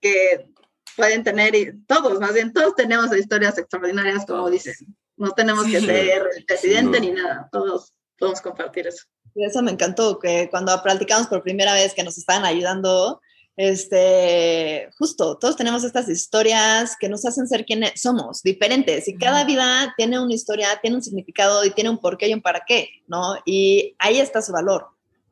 [0.00, 0.48] que
[0.96, 4.74] pueden tener, y todos, más bien, todos tenemos historias extraordinarias, como dicen.
[5.16, 9.04] No tenemos que ser el presidente ni nada, todos podemos compartir eso.
[9.34, 13.20] Y eso me encantó, que cuando platicamos por primera vez que nos estaban ayudando,
[13.56, 19.44] este, justo, todos tenemos estas historias que nos hacen ser quienes somos, diferentes, y cada
[19.44, 22.88] vida tiene una historia, tiene un significado y tiene un porqué y un para qué,
[23.06, 23.36] ¿no?
[23.44, 24.86] Y ahí está su valor,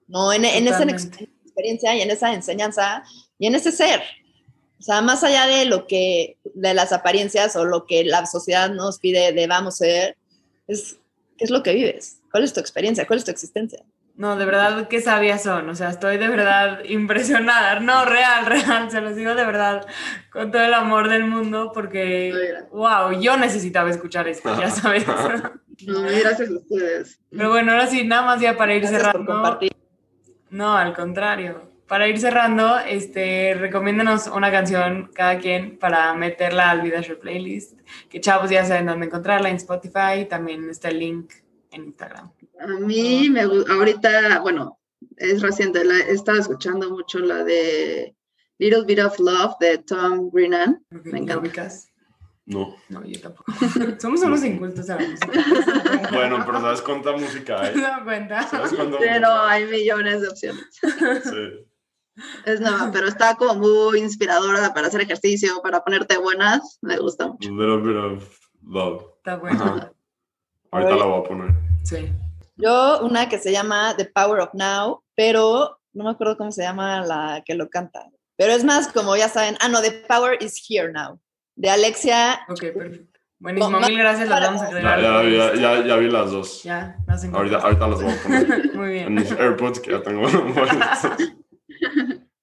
[0.06, 0.32] ¿no?
[0.32, 3.02] En, en esa experiencia y en esa enseñanza
[3.38, 4.00] y en ese ser.
[4.78, 8.70] O sea, más allá de lo que, de las apariencias o lo que la sociedad
[8.70, 10.16] nos pide debamos ser,
[10.66, 10.96] es
[11.36, 13.84] qué es lo que vives, cuál es tu experiencia, cuál es tu existencia.
[14.20, 15.70] No, de verdad, qué sabias son.
[15.70, 17.80] O sea, estoy de verdad impresionada.
[17.80, 18.90] No, real, real.
[18.90, 19.86] Se los digo de verdad
[20.30, 25.06] con todo el amor del mundo porque, wow, yo necesitaba escuchar esto, ya sabes.
[25.86, 27.18] No, gracias a ustedes.
[27.30, 29.58] Pero bueno, ahora sí, nada más ya para ir cerrando.
[30.50, 31.70] No, al contrario.
[31.86, 37.80] Para ir cerrando, este, recomiéndanos una canción cada quien para meterla al Vidashow Playlist.
[38.10, 40.26] Que chavos ya saben dónde encontrarla en Spotify.
[40.28, 41.32] También está el link
[41.70, 42.30] en Instagram.
[42.60, 44.78] A mí me ahorita, bueno,
[45.16, 48.14] es reciente, la, he estado escuchando mucho la de
[48.58, 50.84] Little Bit of Love de Tom Greenan.
[50.90, 51.70] me encanta.
[52.46, 52.76] No.
[52.88, 53.52] No, yo tampoco.
[54.00, 56.10] Somos unos incultos a la música.
[56.12, 57.74] bueno, pero ¿sabes cuánta música hay?
[57.76, 58.48] No cuenta.
[58.98, 60.66] Pero hay millones de opciones.
[60.80, 61.66] Sí.
[62.44, 66.78] Es nueva, pero está como muy inspiradora para hacer ejercicio, para ponerte buenas.
[66.82, 67.50] Me gusta mucho.
[67.50, 69.04] Little Bit of Love.
[69.18, 69.94] Está bueno.
[70.72, 71.54] Ahorita la voy a poner.
[71.84, 72.12] Sí.
[72.60, 76.62] Yo, una que se llama The Power of Now, pero no me acuerdo cómo se
[76.62, 78.06] llama la que lo canta.
[78.36, 81.20] Pero es más como ya saben, ah, no, The Power is Here Now,
[81.56, 82.40] de Alexia.
[82.48, 83.10] Ok, perfecto.
[83.40, 85.00] Buenísimo, mil gracias, las vamos a agregar.
[85.00, 86.62] Ya, ya, ya, ya, vi las dos.
[86.62, 88.70] Ya, las ahorita, ahorita las voy a poner.
[88.74, 89.06] Muy bien.
[89.06, 90.20] En mis AirPods que ya tengo.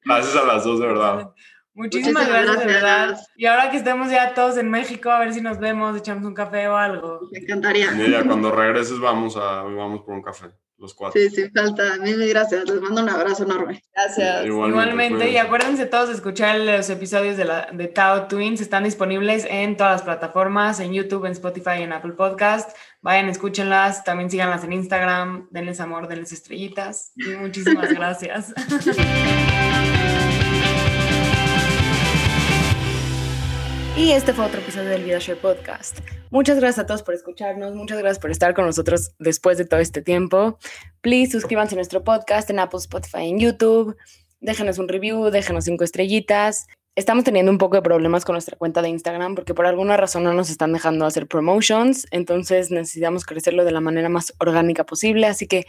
[0.03, 1.30] gracias a las dos, de verdad.
[1.78, 3.08] Muchísimas, Muchísimas gracias, de verdad.
[3.10, 3.30] gracias.
[3.38, 6.34] Y ahora que estemos ya todos en México, a ver si nos vemos, echamos un
[6.34, 7.30] café o algo.
[7.32, 7.92] Me encantaría.
[7.92, 10.48] Nidia, cuando regreses vamos, a, vamos por un café,
[10.80, 11.22] los cuatro.
[11.22, 11.98] Sí, sin falta.
[11.98, 12.68] Mil gracias.
[12.68, 13.80] Les mando un abrazo enorme.
[13.94, 14.46] Gracias.
[14.48, 15.40] Igualmente, y cuídense.
[15.40, 19.94] acuérdense todos de escuchar los episodios de, la, de Tao Twins, están disponibles en todas
[19.94, 22.76] las plataformas, en YouTube, en Spotify, en Apple Podcast.
[23.02, 27.12] Vayan, escúchenlas, también síganlas en Instagram, denles amor, denles estrellitas.
[27.16, 28.52] Y muchísimas gracias.
[33.98, 36.02] Y este fue otro episodio del VidaShare Podcast.
[36.30, 39.80] Muchas gracias a todos por escucharnos, muchas gracias por estar con nosotros después de todo
[39.80, 40.60] este tiempo.
[41.02, 43.98] Please suscríbanse a nuestro podcast en Apple, Spotify, en YouTube.
[44.39, 46.68] Déjenos un review, déjenos cinco estrellitas.
[46.95, 50.24] Estamos teniendo un poco de problemas con nuestra cuenta de Instagram porque por alguna razón
[50.24, 55.26] no nos están dejando hacer promotions, entonces necesitamos crecerlo de la manera más orgánica posible,
[55.26, 55.66] así que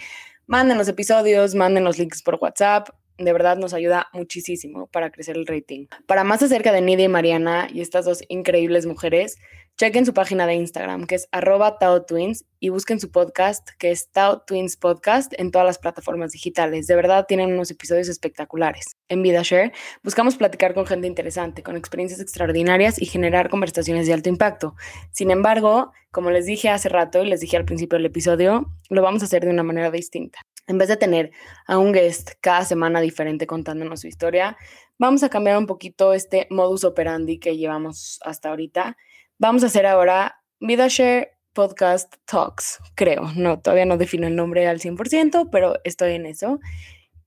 [0.46, 5.36] manden los episodios, manden los links por WhatsApp, de verdad nos ayuda muchísimo para crecer
[5.36, 5.86] el rating.
[6.06, 9.36] Para más acerca de Nidia y Mariana y estas dos increíbles mujeres,
[9.76, 13.90] chequen su página de Instagram que es arroba Tao Twins y busquen su podcast que
[13.90, 16.86] es Tao Twins Podcast en todas las plataformas digitales.
[16.86, 18.96] De verdad tienen unos episodios espectaculares.
[19.08, 24.28] En VidaShare buscamos platicar con gente interesante, con experiencias extraordinarias y generar conversaciones de alto
[24.28, 24.74] impacto.
[25.12, 29.02] Sin embargo, como les dije hace rato y les dije al principio del episodio, lo
[29.02, 30.40] vamos a hacer de una manera distinta.
[30.68, 31.32] En vez de tener
[31.66, 34.56] a un guest cada semana diferente contándonos su historia,
[34.98, 38.96] vamos a cambiar un poquito este modus operandi que llevamos hasta ahorita.
[39.38, 43.32] Vamos a hacer ahora VidaShare Podcast Talks, creo.
[43.34, 46.60] No, todavía no defino el nombre al 100%, pero estoy en eso.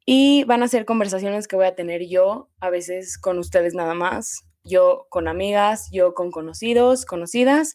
[0.05, 3.95] Y van a ser conversaciones que voy a tener yo, a veces con ustedes nada
[3.95, 7.73] más, yo con amigas, yo con conocidos, conocidas,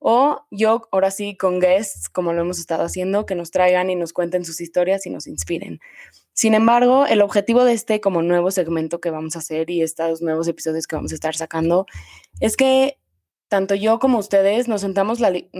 [0.00, 3.94] o yo ahora sí con guests, como lo hemos estado haciendo, que nos traigan y
[3.94, 5.78] nos cuenten sus historias y nos inspiren.
[6.32, 10.22] Sin embargo, el objetivo de este como nuevo segmento que vamos a hacer y estos
[10.22, 11.86] nuevos episodios que vamos a estar sacando
[12.40, 12.96] es que
[13.48, 15.18] tanto yo como ustedes nos sentamos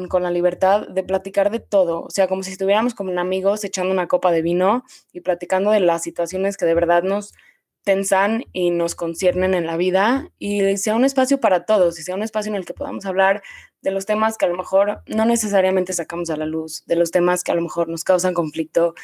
[0.08, 3.92] con la libertad de platicar de todo, o sea, como si estuviéramos como amigos echando
[3.92, 7.34] una copa de vino y platicando de las situaciones que de verdad nos
[7.82, 12.14] tensan y nos conciernen en la vida y sea un espacio para todos y sea
[12.14, 13.42] un espacio en el que podamos hablar
[13.82, 17.10] de los temas que a lo mejor no necesariamente sacamos a la luz, de los
[17.10, 18.94] temas que a lo mejor nos causan conflicto.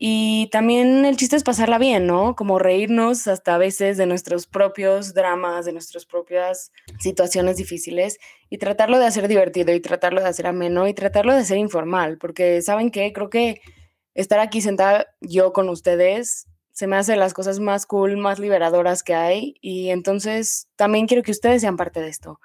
[0.00, 2.36] Y también el chiste es pasarla bien, ¿no?
[2.36, 8.58] Como reírnos hasta a veces de nuestros propios dramas, de nuestras propias situaciones difíciles y
[8.58, 12.62] tratarlo de hacer divertido y tratarlo de hacer ameno y tratarlo de hacer informal, porque
[12.62, 13.12] ¿saben qué?
[13.12, 13.60] Creo que
[14.14, 16.46] estar aquí sentada yo con ustedes
[16.78, 21.24] se me hace las cosas más cool, más liberadoras que hay y entonces también quiero
[21.24, 22.38] que ustedes sean parte de esto.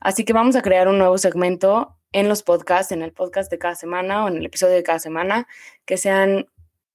[0.00, 3.58] Así que vamos a crear un nuevo segmento en los podcasts, en el podcast de
[3.58, 5.46] cada semana o en el episodio de cada semana,
[5.84, 6.48] que sean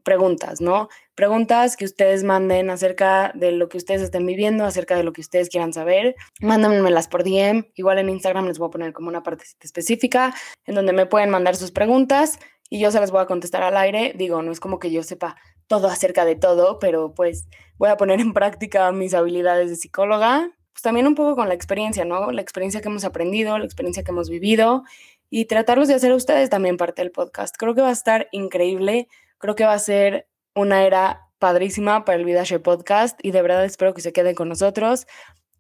[0.04, 0.88] preguntas, ¿no?
[1.16, 5.22] Preguntas que ustedes manden acerca de lo que ustedes estén viviendo, acerca de lo que
[5.22, 6.16] ustedes quieran saber.
[6.42, 7.66] Mándenmelas por DM.
[7.76, 10.34] Igual en Instagram les voy a poner como una parte específica
[10.66, 12.40] en donde me pueden mandar sus preguntas
[12.70, 14.14] y yo se las voy a contestar al aire.
[14.16, 15.36] Digo, no es como que yo sepa
[15.68, 17.48] todo acerca de todo, pero pues
[17.78, 21.54] voy a poner en práctica mis habilidades de psicóloga, pues también un poco con la
[21.54, 22.34] experiencia, ¿no?
[22.34, 24.84] La experiencia que hemos aprendido, la experiencia que hemos vivido
[25.30, 27.56] y tratarlos de hacer a ustedes también parte del podcast.
[27.58, 29.08] Creo que va a estar increíble,
[29.38, 33.64] creo que va a ser una era padrísima para el Vidashe Podcast y de verdad
[33.64, 35.08] espero que se queden con nosotros,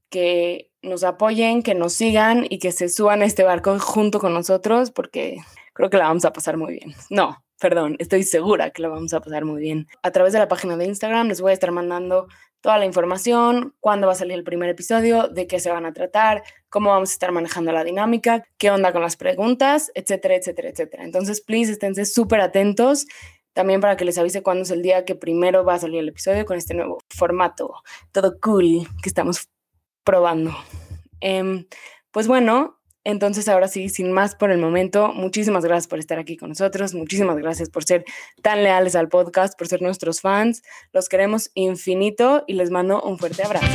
[0.10, 4.34] que nos apoyen, que nos sigan y que se suban a este barco junto con
[4.34, 5.38] nosotros porque
[5.72, 6.94] creo que la vamos a pasar muy bien.
[7.10, 9.88] No, perdón, estoy segura que la vamos a pasar muy bien.
[10.04, 12.28] A través de la página de Instagram les voy a estar mandando
[12.66, 15.94] toda la información, cuándo va a salir el primer episodio, de qué se van a
[15.94, 20.70] tratar, cómo vamos a estar manejando la dinámica, qué onda con las preguntas, etcétera, etcétera,
[20.70, 21.04] etcétera.
[21.04, 23.06] Entonces, please, esténse súper atentos
[23.54, 26.10] también para que les avise cuándo es el día que primero va a salir el
[26.10, 27.72] episodio con este nuevo formato,
[28.12, 29.48] todo cool que estamos
[30.04, 30.52] probando.
[31.22, 31.68] Eh,
[32.10, 36.38] pues bueno, entonces, ahora sí, sin más por el momento, muchísimas gracias por estar aquí
[36.38, 38.04] con nosotros, muchísimas gracias por ser
[38.42, 40.64] tan leales al podcast, por ser nuestros fans.
[40.92, 43.68] Los queremos infinito y les mando un fuerte abrazo.